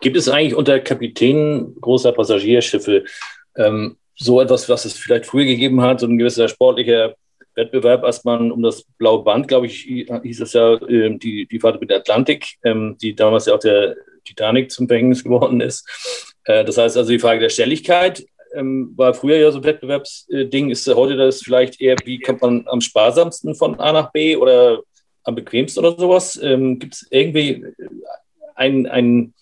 Gibt 0.00 0.16
es 0.16 0.28
eigentlich 0.28 0.54
unter 0.54 0.80
Kapitänen 0.80 1.80
großer 1.80 2.12
Passagierschiffe 2.12 3.04
ähm, 3.56 3.96
so 4.18 4.40
etwas, 4.40 4.68
was 4.68 4.84
es 4.84 4.94
vielleicht 4.94 5.26
früher 5.26 5.44
gegeben 5.44 5.80
hat, 5.80 6.00
so 6.00 6.06
ein 6.06 6.18
gewisser 6.18 6.48
sportlicher 6.48 7.14
Wettbewerb, 7.54 8.04
als 8.04 8.24
man 8.24 8.52
um 8.52 8.62
das 8.62 8.84
blaue 8.98 9.22
Band, 9.22 9.48
glaube 9.48 9.66
ich, 9.66 9.80
hieß 9.82 10.40
es 10.40 10.52
ja, 10.52 10.80
ähm, 10.88 11.18
die, 11.18 11.46
die 11.46 11.60
Fahrt 11.60 11.80
mit 11.80 11.90
der 11.90 11.98
Atlantik, 11.98 12.54
ähm, 12.64 12.96
die 13.00 13.14
damals 13.14 13.46
ja 13.46 13.54
auch 13.54 13.58
der 13.58 13.96
Titanic 14.24 14.70
zum 14.70 14.88
Verhängnis 14.88 15.24
geworden 15.24 15.60
ist. 15.60 15.88
Äh, 16.44 16.64
das 16.64 16.78
heißt 16.78 16.96
also, 16.96 17.10
die 17.10 17.18
Frage 17.18 17.40
der 17.40 17.48
Schnelligkeit 17.48 18.24
ähm, 18.54 18.92
war 18.96 19.14
früher 19.14 19.38
ja 19.38 19.50
so 19.50 19.58
ein 19.58 19.64
Wettbewerbsding. 19.64 20.70
Ist 20.70 20.86
heute 20.88 21.16
das 21.16 21.42
vielleicht 21.42 21.80
eher, 21.80 21.96
wie 22.04 22.18
kommt 22.18 22.42
man 22.42 22.66
am 22.66 22.80
sparsamsten 22.80 23.54
von 23.54 23.78
A 23.78 23.92
nach 23.92 24.12
B 24.12 24.36
oder 24.36 24.82
am 25.24 25.34
bequemsten 25.34 25.84
oder 25.84 25.98
sowas? 25.98 26.40
Gibt 26.40 26.94
es 26.94 27.06
irgendwie 27.10 27.64
ein, 28.54 28.86
ein 28.86 29.34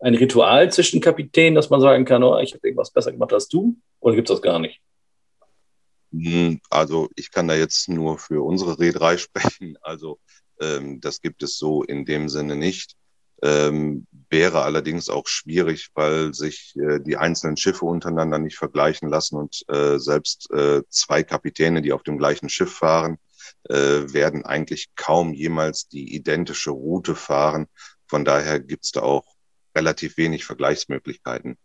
ein 0.00 0.14
Ritual 0.14 0.70
zwischen 0.72 1.00
Kapitänen, 1.00 1.54
dass 1.54 1.70
man 1.70 1.80
sagen 1.80 2.04
kann, 2.04 2.22
oh, 2.22 2.38
ich 2.38 2.52
habe 2.54 2.66
irgendwas 2.66 2.90
besser 2.90 3.12
gemacht 3.12 3.32
als 3.32 3.48
du? 3.48 3.76
Oder 4.00 4.16
gibt 4.16 4.30
es 4.30 4.36
das 4.36 4.42
gar 4.42 4.58
nicht? 4.58 4.80
Hm, 6.12 6.60
also 6.70 7.08
ich 7.16 7.30
kann 7.30 7.48
da 7.48 7.54
jetzt 7.54 7.88
nur 7.88 8.18
für 8.18 8.44
unsere 8.44 8.78
Reederei 8.78 9.16
sprechen. 9.18 9.76
Also 9.82 10.18
ähm, 10.60 11.00
das 11.00 11.20
gibt 11.20 11.42
es 11.42 11.58
so 11.58 11.82
in 11.82 12.04
dem 12.04 12.28
Sinne 12.28 12.56
nicht. 12.56 12.94
Ähm, 13.40 14.06
wäre 14.30 14.62
allerdings 14.62 15.08
auch 15.08 15.28
schwierig, 15.28 15.90
weil 15.94 16.34
sich 16.34 16.74
äh, 16.76 16.98
die 16.98 17.16
einzelnen 17.16 17.56
Schiffe 17.56 17.84
untereinander 17.84 18.40
nicht 18.40 18.56
vergleichen 18.56 19.08
lassen 19.08 19.36
und 19.36 19.62
äh, 19.68 19.98
selbst 19.98 20.50
äh, 20.50 20.82
zwei 20.88 21.22
Kapitäne, 21.22 21.80
die 21.80 21.92
auf 21.92 22.02
dem 22.02 22.18
gleichen 22.18 22.48
Schiff 22.48 22.72
fahren, 22.72 23.18
äh, 23.68 24.12
werden 24.12 24.44
eigentlich 24.44 24.88
kaum 24.96 25.34
jemals 25.34 25.86
die 25.88 26.16
identische 26.16 26.70
Route 26.70 27.14
fahren. 27.14 27.68
Von 28.08 28.24
daher 28.24 28.58
gibt 28.58 28.86
es 28.86 28.90
da 28.90 29.02
auch 29.02 29.24
relativ 29.78 30.16
wenig 30.16 30.44
Vergleichsmöglichkeiten. 30.44 31.56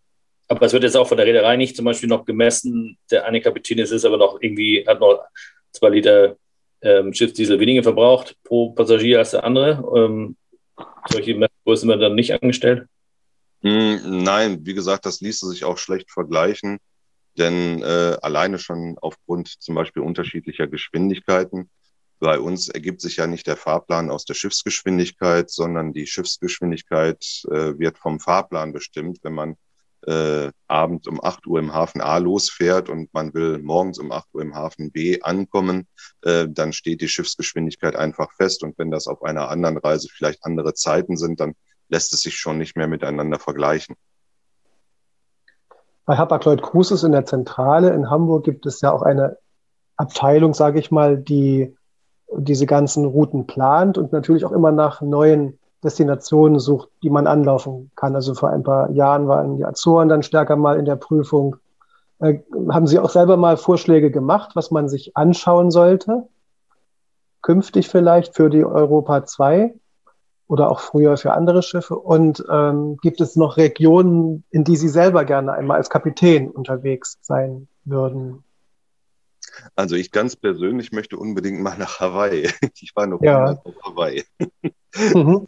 Aber 0.48 0.66
es 0.66 0.74
wird 0.74 0.84
jetzt 0.84 0.98
auch 0.98 1.08
von 1.08 1.18
der 1.18 1.26
Reederei 1.26 1.58
nicht 1.58 1.76
zum 1.76 1.86
Beispiel 1.86 2.10
noch 2.10 2.26
gemessen, 2.26 2.98
der 3.10 3.26
eine 3.26 3.42
Kapitän 3.42 3.80
ist, 3.80 4.06
aber 4.06 4.18
noch 4.18 4.40
irgendwie, 4.42 4.86
hat 4.88 5.00
noch 5.00 5.24
zwei 5.72 5.90
Liter 5.90 6.38
ähm, 6.82 7.14
Schiffsdiesel 7.14 7.60
weniger 7.60 7.84
verbraucht 7.84 8.36
pro 8.44 8.72
Passagier 8.72 9.20
als 9.20 9.32
der 9.32 9.44
andere. 9.44 9.84
Ähm, 9.96 10.36
solche 11.10 11.36
Messgrößen 11.36 11.90
werden 11.90 12.02
dann 12.02 12.16
nicht 12.16 12.40
angestellt? 12.40 12.88
Mm, 13.62 14.24
nein, 14.24 14.60
wie 14.66 14.74
gesagt, 14.74 15.06
das 15.06 15.22
ließe 15.22 15.48
sich 15.48 15.64
auch 15.64 15.78
schlecht 15.78 16.12
vergleichen, 16.12 16.80
denn 17.38 17.82
äh, 17.82 18.18
alleine 18.22 18.60
schon 18.60 18.98
aufgrund 19.02 19.48
zum 19.48 19.76
Beispiel 19.76 20.04
unterschiedlicher 20.04 20.68
Geschwindigkeiten 20.68 21.70
bei 22.24 22.40
uns 22.40 22.70
ergibt 22.70 23.02
sich 23.02 23.18
ja 23.18 23.28
nicht 23.28 23.48
der 23.48 23.58
Fahrplan 23.58 24.10
aus 24.10 24.24
der 24.24 24.34
Schiffsgeschwindigkeit, 24.34 25.50
sondern 25.50 25.92
die 25.92 26.08
Schiffsgeschwindigkeit 26.08 27.22
äh, 27.52 27.78
wird 27.78 27.98
vom 27.98 28.22
Fahrplan 28.22 28.72
bestimmt. 28.72 29.20
Wenn 29.24 29.34
man 29.34 29.56
äh, 30.08 30.50
abends 30.70 31.06
um 31.10 31.22
8 31.22 31.46
Uhr 31.48 31.60
im 31.60 31.74
Hafen 31.74 32.00
A 32.00 32.20
losfährt 32.20 32.88
und 32.88 33.14
man 33.14 33.34
will 33.34 33.60
morgens 33.60 34.00
um 34.00 34.14
8 34.14 34.34
Uhr 34.36 34.42
im 34.42 34.56
Hafen 34.56 34.90
B 34.90 35.22
ankommen, 35.22 35.86
äh, 36.22 36.48
dann 36.50 36.72
steht 36.72 37.02
die 37.02 37.10
Schiffsgeschwindigkeit 37.10 37.98
einfach 37.98 38.32
fest. 38.38 38.64
Und 38.64 38.80
wenn 38.80 38.90
das 38.90 39.08
auf 39.08 39.22
einer 39.24 39.50
anderen 39.50 39.78
Reise 39.78 40.08
vielleicht 40.10 40.46
andere 40.46 40.74
Zeiten 40.74 41.18
sind, 41.18 41.42
dann 41.42 41.56
lässt 41.90 42.14
es 42.14 42.22
sich 42.22 42.38
schon 42.38 42.58
nicht 42.58 42.78
mehr 42.78 42.88
miteinander 42.88 43.38
vergleichen. 43.38 43.98
Bei 46.06 46.16
Hapag-Lloyd 46.16 46.62
Cruises 46.62 47.04
in 47.04 47.12
der 47.12 47.26
Zentrale 47.26 47.94
in 47.94 48.10
Hamburg 48.10 48.46
gibt 48.46 48.66
es 48.66 48.80
ja 48.80 48.94
auch 48.94 49.02
eine 49.02 49.38
Abteilung, 49.98 50.54
sage 50.54 50.80
ich 50.80 50.90
mal, 50.90 51.18
die 51.18 51.76
diese 52.38 52.66
ganzen 52.66 53.06
Routen 53.06 53.48
plant 53.48 53.98
und 53.98 54.12
natürlich 54.12 54.46
auch 54.46 54.52
immer 54.52 54.72
nach 54.72 55.02
neuen 55.02 55.60
Destinationen 55.84 56.60
sucht, 56.60 56.90
die 57.04 57.10
man 57.10 57.28
anlaufen 57.28 57.92
kann. 57.96 58.16
Also 58.16 58.34
vor 58.34 58.50
ein 58.50 58.64
paar 58.64 58.90
Jahren 58.92 59.28
waren 59.28 59.58
die 59.58 59.66
Azoren 59.66 60.10
dann 60.10 60.24
stärker 60.24 60.56
mal 60.56 60.80
in 60.80 60.86
der 60.86 60.96
Prüfung. 60.96 61.58
Äh, 62.20 62.40
haben 62.70 62.88
Sie 62.88 63.00
auch 63.00 63.10
selber 63.10 63.38
mal 63.38 63.58
Vorschläge 63.58 64.10
gemacht, 64.10 64.52
was 64.56 64.72
man 64.72 64.88
sich 64.88 65.16
anschauen 65.18 65.72
sollte? 65.72 66.24
Künftig 67.42 67.90
vielleicht 67.90 68.36
für 68.36 68.50
die 68.50 68.64
Europa 68.64 69.26
2 69.26 69.74
oder 70.48 70.72
auch 70.72 70.80
früher 70.80 71.18
für 71.18 71.34
andere 71.34 71.62
Schiffe? 71.62 71.98
Und 71.98 72.46
ähm, 72.50 72.98
gibt 73.02 73.20
es 73.20 73.36
noch 73.36 73.58
Regionen, 73.58 74.46
in 74.50 74.64
die 74.64 74.78
Sie 74.78 74.90
selber 74.90 75.26
gerne 75.26 75.52
einmal 75.52 75.78
als 75.78 75.90
Kapitän 75.90 76.50
unterwegs 76.50 77.18
sein 77.22 77.68
würden? 77.84 78.44
Also 79.76 79.96
ich 79.96 80.12
ganz 80.12 80.36
persönlich 80.36 80.92
möchte 80.92 81.18
unbedingt 81.18 81.62
mal 81.62 81.78
nach 81.78 82.00
Hawaii. 82.00 82.50
Ich 82.80 82.96
war 82.96 83.08
noch 83.08 83.22
ja. 83.22 83.62
auf 83.64 83.76
Hawaii. 83.84 84.24
Mhm. 84.96 85.48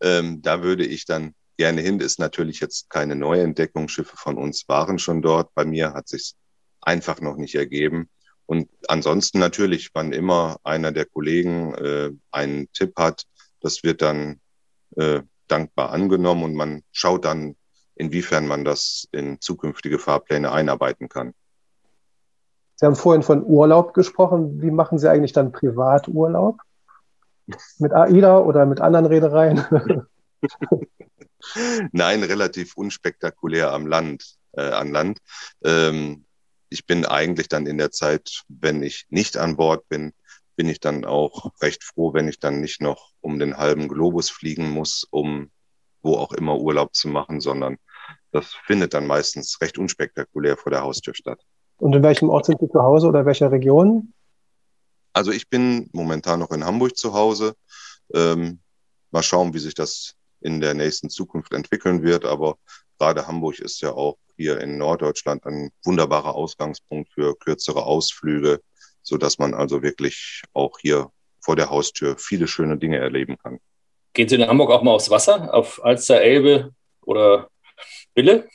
ähm, 0.00 0.42
da 0.42 0.64
würde 0.64 0.84
ich 0.84 1.04
dann 1.04 1.34
gerne 1.56 1.80
hin. 1.80 2.00
Ist 2.00 2.18
natürlich 2.18 2.58
jetzt 2.58 2.90
keine 2.90 3.14
Neuentdeckung. 3.14 3.86
Schiffe 3.88 4.16
von 4.16 4.36
uns 4.36 4.68
waren 4.68 4.98
schon 4.98 5.22
dort. 5.22 5.54
Bei 5.54 5.64
mir 5.64 5.94
hat 5.94 6.08
sich 6.08 6.34
einfach 6.80 7.20
noch 7.20 7.36
nicht 7.36 7.54
ergeben. 7.54 8.08
Und 8.46 8.68
ansonsten 8.88 9.38
natürlich, 9.38 9.90
wann 9.94 10.12
immer 10.12 10.58
einer 10.64 10.92
der 10.92 11.06
Kollegen 11.06 11.74
äh, 11.74 12.10
einen 12.30 12.70
Tipp 12.72 12.94
hat, 12.96 13.24
das 13.60 13.82
wird 13.84 14.02
dann 14.02 14.40
äh, 14.96 15.22
dankbar 15.48 15.90
angenommen 15.92 16.44
und 16.44 16.54
man 16.54 16.82
schaut 16.92 17.24
dann, 17.24 17.56
inwiefern 17.94 18.46
man 18.46 18.64
das 18.64 19.06
in 19.12 19.40
zukünftige 19.40 19.98
Fahrpläne 19.98 20.50
einarbeiten 20.50 21.08
kann. 21.08 21.32
Sie 22.84 22.86
haben 22.86 22.96
vorhin 22.96 23.22
von 23.22 23.42
Urlaub 23.42 23.94
gesprochen. 23.94 24.60
Wie 24.60 24.70
machen 24.70 24.98
Sie 24.98 25.10
eigentlich 25.10 25.32
dann 25.32 25.52
Privaturlaub? 25.52 26.60
Mit 27.78 27.94
AIDA 27.94 28.40
oder 28.40 28.66
mit 28.66 28.82
anderen 28.82 29.06
Reedereien? 29.06 29.64
Nein, 31.92 32.22
relativ 32.22 32.76
unspektakulär 32.76 33.72
am 33.72 33.86
Land, 33.86 34.36
äh, 34.52 34.68
an 34.68 34.92
Land. 34.92 35.20
Ähm, 35.64 36.26
ich 36.68 36.84
bin 36.84 37.06
eigentlich 37.06 37.48
dann 37.48 37.66
in 37.66 37.78
der 37.78 37.90
Zeit, 37.90 38.42
wenn 38.48 38.82
ich 38.82 39.06
nicht 39.08 39.38
an 39.38 39.56
Bord 39.56 39.88
bin, 39.88 40.12
bin 40.54 40.68
ich 40.68 40.78
dann 40.78 41.06
auch 41.06 41.52
recht 41.62 41.84
froh, 41.84 42.12
wenn 42.12 42.28
ich 42.28 42.38
dann 42.38 42.60
nicht 42.60 42.82
noch 42.82 43.12
um 43.22 43.38
den 43.38 43.56
halben 43.56 43.88
Globus 43.88 44.28
fliegen 44.28 44.68
muss, 44.68 45.06
um 45.10 45.50
wo 46.02 46.16
auch 46.16 46.34
immer 46.34 46.58
Urlaub 46.58 46.94
zu 46.94 47.08
machen, 47.08 47.40
sondern 47.40 47.78
das 48.30 48.52
findet 48.66 48.92
dann 48.92 49.06
meistens 49.06 49.58
recht 49.62 49.78
unspektakulär 49.78 50.58
vor 50.58 50.70
der 50.70 50.82
Haustür 50.82 51.14
statt. 51.14 51.40
Und 51.78 51.94
in 51.94 52.02
welchem 52.02 52.28
Ort 52.28 52.46
sind 52.46 52.60
Sie 52.60 52.68
zu 52.68 52.82
Hause 52.82 53.08
oder 53.08 53.26
welcher 53.26 53.50
Region? 53.50 54.12
Also 55.12 55.30
ich 55.30 55.48
bin 55.48 55.88
momentan 55.92 56.40
noch 56.40 56.50
in 56.50 56.64
Hamburg 56.64 56.96
zu 56.96 57.14
Hause. 57.14 57.54
Ähm, 58.12 58.60
mal 59.10 59.22
schauen, 59.22 59.54
wie 59.54 59.58
sich 59.58 59.74
das 59.74 60.14
in 60.40 60.60
der 60.60 60.74
nächsten 60.74 61.08
Zukunft 61.08 61.52
entwickeln 61.52 62.02
wird. 62.02 62.24
Aber 62.24 62.58
gerade 62.98 63.26
Hamburg 63.26 63.58
ist 63.60 63.80
ja 63.80 63.92
auch 63.92 64.16
hier 64.36 64.60
in 64.60 64.78
Norddeutschland 64.78 65.46
ein 65.46 65.70
wunderbarer 65.84 66.34
Ausgangspunkt 66.34 67.12
für 67.12 67.36
kürzere 67.36 67.84
Ausflüge, 67.84 68.60
so 69.02 69.16
dass 69.16 69.38
man 69.38 69.54
also 69.54 69.82
wirklich 69.82 70.42
auch 70.52 70.78
hier 70.80 71.10
vor 71.40 71.56
der 71.56 71.70
Haustür 71.70 72.16
viele 72.18 72.48
schöne 72.48 72.76
Dinge 72.76 72.98
erleben 72.98 73.36
kann. 73.38 73.58
Gehen 74.14 74.28
Sie 74.28 74.36
in 74.36 74.46
Hamburg 74.46 74.70
auch 74.70 74.82
mal 74.82 74.92
aufs 74.92 75.10
Wasser, 75.10 75.52
auf 75.52 75.84
Alster, 75.84 76.20
Elbe 76.20 76.72
oder 77.02 77.48
Bille? 78.14 78.48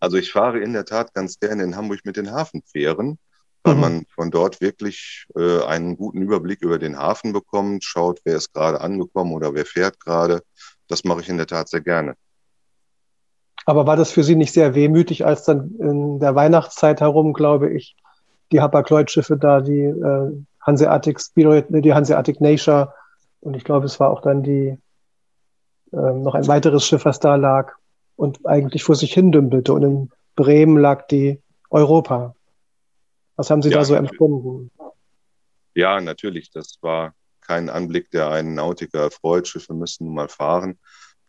Also 0.00 0.16
ich 0.16 0.32
fahre 0.32 0.60
in 0.60 0.72
der 0.72 0.84
Tat 0.84 1.14
ganz 1.14 1.38
gerne 1.40 1.64
in 1.64 1.76
Hamburg 1.76 2.00
mit 2.04 2.16
den 2.16 2.30
Hafenfähren, 2.30 3.18
weil 3.62 3.74
mhm. 3.74 3.80
man 3.80 4.04
von 4.14 4.30
dort 4.30 4.60
wirklich 4.60 5.26
äh, 5.36 5.62
einen 5.64 5.96
guten 5.96 6.22
Überblick 6.22 6.62
über 6.62 6.78
den 6.78 6.98
Hafen 6.98 7.32
bekommt, 7.32 7.84
schaut, 7.84 8.20
wer 8.24 8.36
ist 8.36 8.52
gerade 8.52 8.80
angekommen 8.80 9.32
oder 9.32 9.54
wer 9.54 9.66
fährt 9.66 10.00
gerade. 10.00 10.42
Das 10.86 11.04
mache 11.04 11.20
ich 11.20 11.28
in 11.28 11.36
der 11.36 11.46
Tat 11.46 11.68
sehr 11.68 11.80
gerne. 11.80 12.14
Aber 13.66 13.86
war 13.86 13.96
das 13.96 14.10
für 14.10 14.24
Sie 14.24 14.36
nicht 14.36 14.52
sehr 14.52 14.74
wehmütig, 14.74 15.26
als 15.26 15.44
dann 15.44 15.74
in 15.78 16.20
der 16.20 16.34
Weihnachtszeit 16.34 17.00
herum, 17.00 17.34
glaube 17.34 17.70
ich, 17.70 17.96
die 18.50 18.60
Hapag-Lloyd-Schiffe 18.60 19.36
da, 19.36 19.60
die 19.60 19.82
äh, 19.82 20.44
Hanseatic 20.60 21.20
Spirit, 21.20 21.66
die 21.68 21.92
Hanseatic 21.92 22.40
Nature 22.40 22.94
und 23.40 23.54
ich 23.54 23.64
glaube, 23.64 23.86
es 23.86 24.00
war 24.00 24.10
auch 24.10 24.22
dann 24.22 24.42
die 24.42 24.78
äh, 25.92 25.96
noch 25.96 26.34
ein 26.34 26.46
weiteres 26.46 26.84
Schiff, 26.86 27.04
was 27.04 27.20
da 27.20 27.36
lag, 27.36 27.74
und 28.18 28.44
eigentlich 28.46 28.82
vor 28.82 28.96
sich 28.96 29.14
hin 29.14 29.30
dümpelte. 29.30 29.72
Und 29.72 29.82
in 29.84 30.10
Bremen 30.34 30.76
lag 30.76 31.06
die 31.06 31.40
Europa. 31.70 32.34
Was 33.36 33.48
haben 33.48 33.62
Sie 33.62 33.70
ja, 33.70 33.78
da 33.78 33.84
so 33.84 33.94
empfunden? 33.94 34.70
Ja, 35.74 36.00
natürlich. 36.00 36.50
Das 36.50 36.78
war 36.80 37.14
kein 37.40 37.70
Anblick, 37.70 38.10
der 38.10 38.30
einen 38.30 38.54
Nautiker 38.54 39.02
erfreut. 39.02 39.46
Schiffe 39.46 39.72
müssen 39.72 40.06
nun 40.06 40.14
mal 40.14 40.28
fahren. 40.28 40.78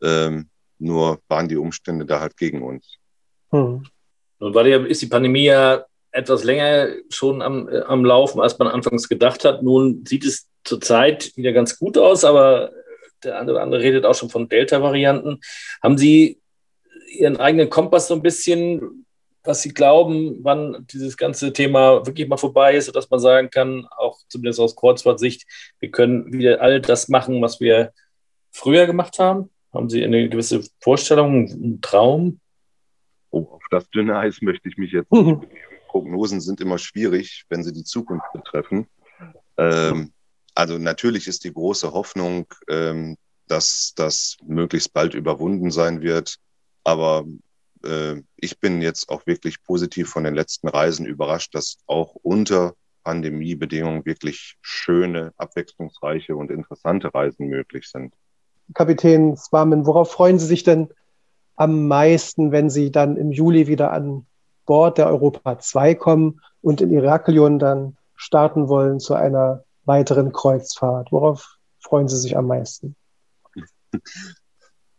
Ähm, 0.01 0.49
nur 0.79 1.19
waren 1.27 1.47
die 1.47 1.57
Umstände 1.57 2.07
da 2.07 2.21
halt 2.21 2.35
gegen 2.37 2.63
uns. 2.63 2.97
Hm. 3.51 3.85
Nun 4.39 4.53
war 4.55 4.63
die, 4.63 4.71
ist 4.71 5.03
die 5.03 5.07
Pandemie 5.07 5.45
ja 5.45 5.85
etwas 6.11 6.43
länger 6.43 6.87
schon 7.09 7.43
am, 7.43 7.69
äh, 7.69 7.81
am 7.81 8.03
Laufen, 8.03 8.41
als 8.41 8.57
man 8.57 8.67
anfangs 8.67 9.07
gedacht 9.07 9.45
hat. 9.45 9.61
Nun 9.61 10.03
sieht 10.07 10.25
es 10.25 10.49
zurzeit 10.63 11.37
wieder 11.37 11.51
ganz 11.51 11.77
gut 11.77 11.99
aus, 11.99 12.25
aber 12.25 12.71
der 13.23 13.39
eine 13.39 13.51
oder 13.51 13.61
andere 13.61 13.81
redet 13.81 14.05
auch 14.05 14.15
schon 14.15 14.29
von 14.29 14.49
Delta-Varianten. 14.49 15.39
Haben 15.83 15.97
Sie 15.99 16.38
ihren 17.09 17.37
eigenen 17.37 17.69
Kompass 17.69 18.07
so 18.07 18.15
ein 18.15 18.21
bisschen, 18.21 19.05
was 19.43 19.61
sie 19.61 19.73
glauben, 19.73 20.39
wann 20.43 20.85
dieses 20.91 21.17
ganze 21.17 21.53
Thema 21.53 22.05
wirklich 22.05 22.27
mal 22.27 22.37
vorbei 22.37 22.75
ist, 22.75 22.85
sodass 22.85 23.09
man 23.09 23.19
sagen 23.19 23.49
kann, 23.49 23.87
auch 23.97 24.19
zumindest 24.27 24.59
aus 24.59 24.75
Kreuzfahrtsicht, 24.75 25.45
wir 25.79 25.91
können 25.91 26.33
wieder 26.33 26.61
all 26.61 26.81
das 26.81 27.09
machen, 27.09 27.41
was 27.41 27.59
wir 27.59 27.93
früher 28.51 28.85
gemacht 28.85 29.19
haben? 29.19 29.49
Haben 29.73 29.89
Sie 29.89 30.03
eine 30.03 30.29
gewisse 30.29 30.63
Vorstellung, 30.79 31.49
einen 31.49 31.81
Traum? 31.81 32.39
Oh, 33.29 33.47
auf 33.51 33.63
das 33.69 33.89
dünne 33.91 34.17
Eis 34.17 34.41
möchte 34.41 34.67
ich 34.67 34.77
mich 34.77 34.91
jetzt 34.91 35.09
Prognosen 35.89 36.39
sind 36.39 36.61
immer 36.61 36.77
schwierig, 36.77 37.45
wenn 37.49 37.63
sie 37.63 37.73
die 37.73 37.83
Zukunft 37.83 38.31
betreffen. 38.31 38.87
Ähm, 39.57 40.13
also 40.53 40.77
natürlich 40.77 41.27
ist 41.27 41.43
die 41.43 41.53
große 41.53 41.91
Hoffnung, 41.91 42.45
ähm, 42.69 43.17
dass 43.47 43.93
das 43.95 44.37
möglichst 44.45 44.93
bald 44.93 45.15
überwunden 45.15 45.71
sein 45.71 46.01
wird. 46.01 46.37
Aber 46.83 47.25
äh, 47.83 48.21
ich 48.37 48.59
bin 48.59 48.81
jetzt 48.81 49.09
auch 49.09 49.25
wirklich 49.25 49.63
positiv 49.63 50.09
von 50.09 50.23
den 50.23 50.35
letzten 50.35 50.67
Reisen 50.67 51.05
überrascht, 51.05 51.55
dass 51.55 51.77
auch 51.87 52.15
unter 52.21 52.73
Pandemiebedingungen 53.03 54.05
wirklich 54.05 54.57
schöne, 54.61 55.33
abwechslungsreiche 55.37 56.35
und 56.35 56.51
interessante 56.51 57.13
Reisen 57.13 57.47
möglich 57.47 57.89
sind. 57.89 58.13
Kapitän 58.73 59.35
Swamin, 59.35 59.85
worauf 59.85 60.11
freuen 60.11 60.37
Sie 60.37 60.45
sich 60.45 60.63
denn 60.63 60.89
am 61.55 61.87
meisten, 61.87 62.51
wenn 62.51 62.69
Sie 62.69 62.91
dann 62.91 63.17
im 63.17 63.31
Juli 63.31 63.67
wieder 63.67 63.91
an 63.91 64.25
Bord 64.65 64.97
der 64.97 65.07
Europa 65.07 65.59
2 65.59 65.95
kommen 65.95 66.41
und 66.61 66.81
in 66.81 66.91
Iraklion 66.91 67.57
dann 67.57 67.97
starten 68.15 68.67
wollen 68.67 68.99
zu 68.99 69.15
einer 69.15 69.63
weiteren 69.85 70.31
Kreuzfahrt? 70.31 71.11
Worauf 71.11 71.57
freuen 71.79 72.07
Sie 72.07 72.17
sich 72.17 72.37
am 72.37 72.47
meisten? 72.47 72.95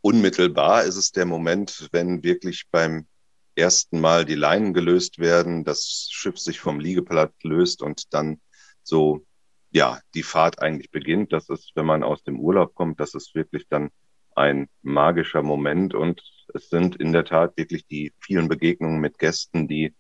unmittelbar 0.00 0.84
ist 0.84 0.96
es 0.96 1.12
der 1.12 1.26
Moment, 1.26 1.88
wenn 1.92 2.22
wirklich 2.22 2.64
beim 2.70 3.06
ersten 3.54 4.00
Mal 4.00 4.24
die 4.24 4.34
Leinen 4.34 4.72
gelöst 4.72 5.18
werden, 5.18 5.64
das 5.64 6.08
Schiff 6.10 6.38
sich 6.38 6.60
vom 6.60 6.80
Liegeplatz 6.80 7.34
löst 7.42 7.82
und 7.82 8.14
dann 8.14 8.40
so, 8.82 9.26
ja, 9.70 10.00
die 10.14 10.22
Fahrt 10.22 10.62
eigentlich 10.62 10.90
beginnt. 10.90 11.32
Das 11.32 11.48
ist, 11.48 11.72
wenn 11.74 11.86
man 11.86 12.02
aus 12.02 12.22
dem 12.22 12.40
Urlaub 12.40 12.74
kommt, 12.74 13.00
das 13.00 13.14
ist 13.14 13.34
wirklich 13.34 13.66
dann 13.68 13.90
ein 14.34 14.68
magischer 14.82 15.42
Moment 15.42 15.94
und 15.94 16.22
es 16.54 16.68
sind 16.68 16.96
in 16.96 17.12
der 17.12 17.24
Tat 17.24 17.56
wirklich 17.56 17.86
die 17.86 18.12
vielen 18.20 18.48
Begegnungen 18.48 19.00
mit 19.00 19.18
Gästen, 19.18 19.68
die 19.68 19.94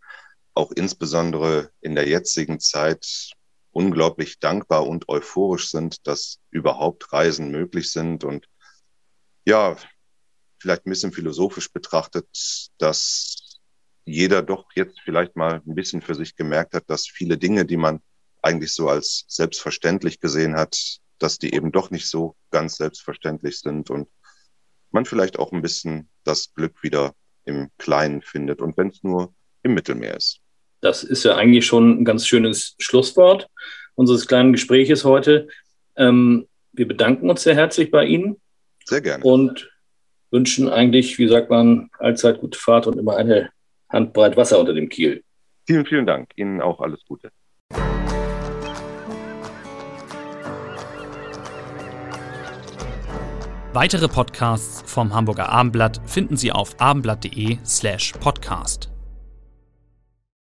auch 0.54 0.72
insbesondere 0.72 1.70
in 1.80 1.94
der 1.94 2.08
jetzigen 2.08 2.58
Zeit 2.58 3.32
unglaublich 3.72 4.40
dankbar 4.40 4.86
und 4.86 5.08
euphorisch 5.08 5.70
sind, 5.70 6.06
dass 6.06 6.40
überhaupt 6.50 7.12
Reisen 7.12 7.50
möglich 7.50 7.90
sind 7.92 8.24
und 8.24 8.46
ja, 9.50 9.76
vielleicht 10.60 10.86
ein 10.86 10.90
bisschen 10.90 11.12
philosophisch 11.12 11.72
betrachtet, 11.72 12.28
dass 12.78 13.58
jeder 14.04 14.42
doch 14.42 14.66
jetzt 14.76 15.00
vielleicht 15.00 15.34
mal 15.34 15.60
ein 15.66 15.74
bisschen 15.74 16.02
für 16.02 16.14
sich 16.14 16.36
gemerkt 16.36 16.74
hat, 16.74 16.84
dass 16.88 17.08
viele 17.08 17.36
Dinge, 17.36 17.64
die 17.64 17.76
man 17.76 18.00
eigentlich 18.42 18.72
so 18.72 18.88
als 18.88 19.24
selbstverständlich 19.26 20.20
gesehen 20.20 20.56
hat, 20.56 20.78
dass 21.18 21.38
die 21.38 21.52
eben 21.52 21.72
doch 21.72 21.90
nicht 21.90 22.08
so 22.08 22.36
ganz 22.50 22.76
selbstverständlich 22.76 23.58
sind 23.58 23.90
und 23.90 24.08
man 24.92 25.04
vielleicht 25.04 25.38
auch 25.38 25.52
ein 25.52 25.62
bisschen 25.62 26.08
das 26.24 26.54
Glück 26.54 26.82
wieder 26.82 27.14
im 27.44 27.70
Kleinen 27.76 28.22
findet 28.22 28.60
und 28.60 28.76
wenn 28.76 28.88
es 28.88 29.02
nur 29.02 29.34
im 29.62 29.74
Mittelmeer 29.74 30.16
ist. 30.16 30.38
Das 30.80 31.02
ist 31.02 31.24
ja 31.24 31.36
eigentlich 31.36 31.66
schon 31.66 32.00
ein 32.00 32.04
ganz 32.04 32.26
schönes 32.26 32.76
Schlusswort 32.78 33.48
unseres 33.96 34.26
kleinen 34.26 34.52
Gespräches 34.52 35.04
heute. 35.04 35.48
Ähm, 35.96 36.46
wir 36.72 36.86
bedanken 36.86 37.28
uns 37.28 37.42
sehr 37.42 37.56
herzlich 37.56 37.90
bei 37.90 38.06
Ihnen. 38.06 38.40
Sehr 38.90 39.00
gerne. 39.00 39.22
Und 39.22 39.70
wünschen 40.32 40.68
eigentlich, 40.68 41.16
wie 41.18 41.28
sagt 41.28 41.48
man, 41.48 41.90
allzeit 41.98 42.40
gute 42.40 42.58
Fahrt 42.58 42.88
und 42.88 42.98
immer 42.98 43.16
eine 43.16 43.50
Handbreit 43.88 44.36
Wasser 44.36 44.58
unter 44.58 44.74
dem 44.74 44.88
Kiel. 44.88 45.22
Vielen, 45.64 45.86
vielen 45.86 46.06
Dank. 46.06 46.30
Ihnen 46.34 46.60
auch 46.60 46.80
alles 46.80 47.00
Gute. 47.06 47.30
Weitere 53.72 54.08
Podcasts 54.08 54.82
vom 54.92 55.14
Hamburger 55.14 55.48
Abendblatt 55.48 56.00
finden 56.06 56.36
Sie 56.36 56.50
auf 56.50 56.74
abendblatt.de 56.80 57.58
slash 57.64 58.12
podcast. 58.18 58.90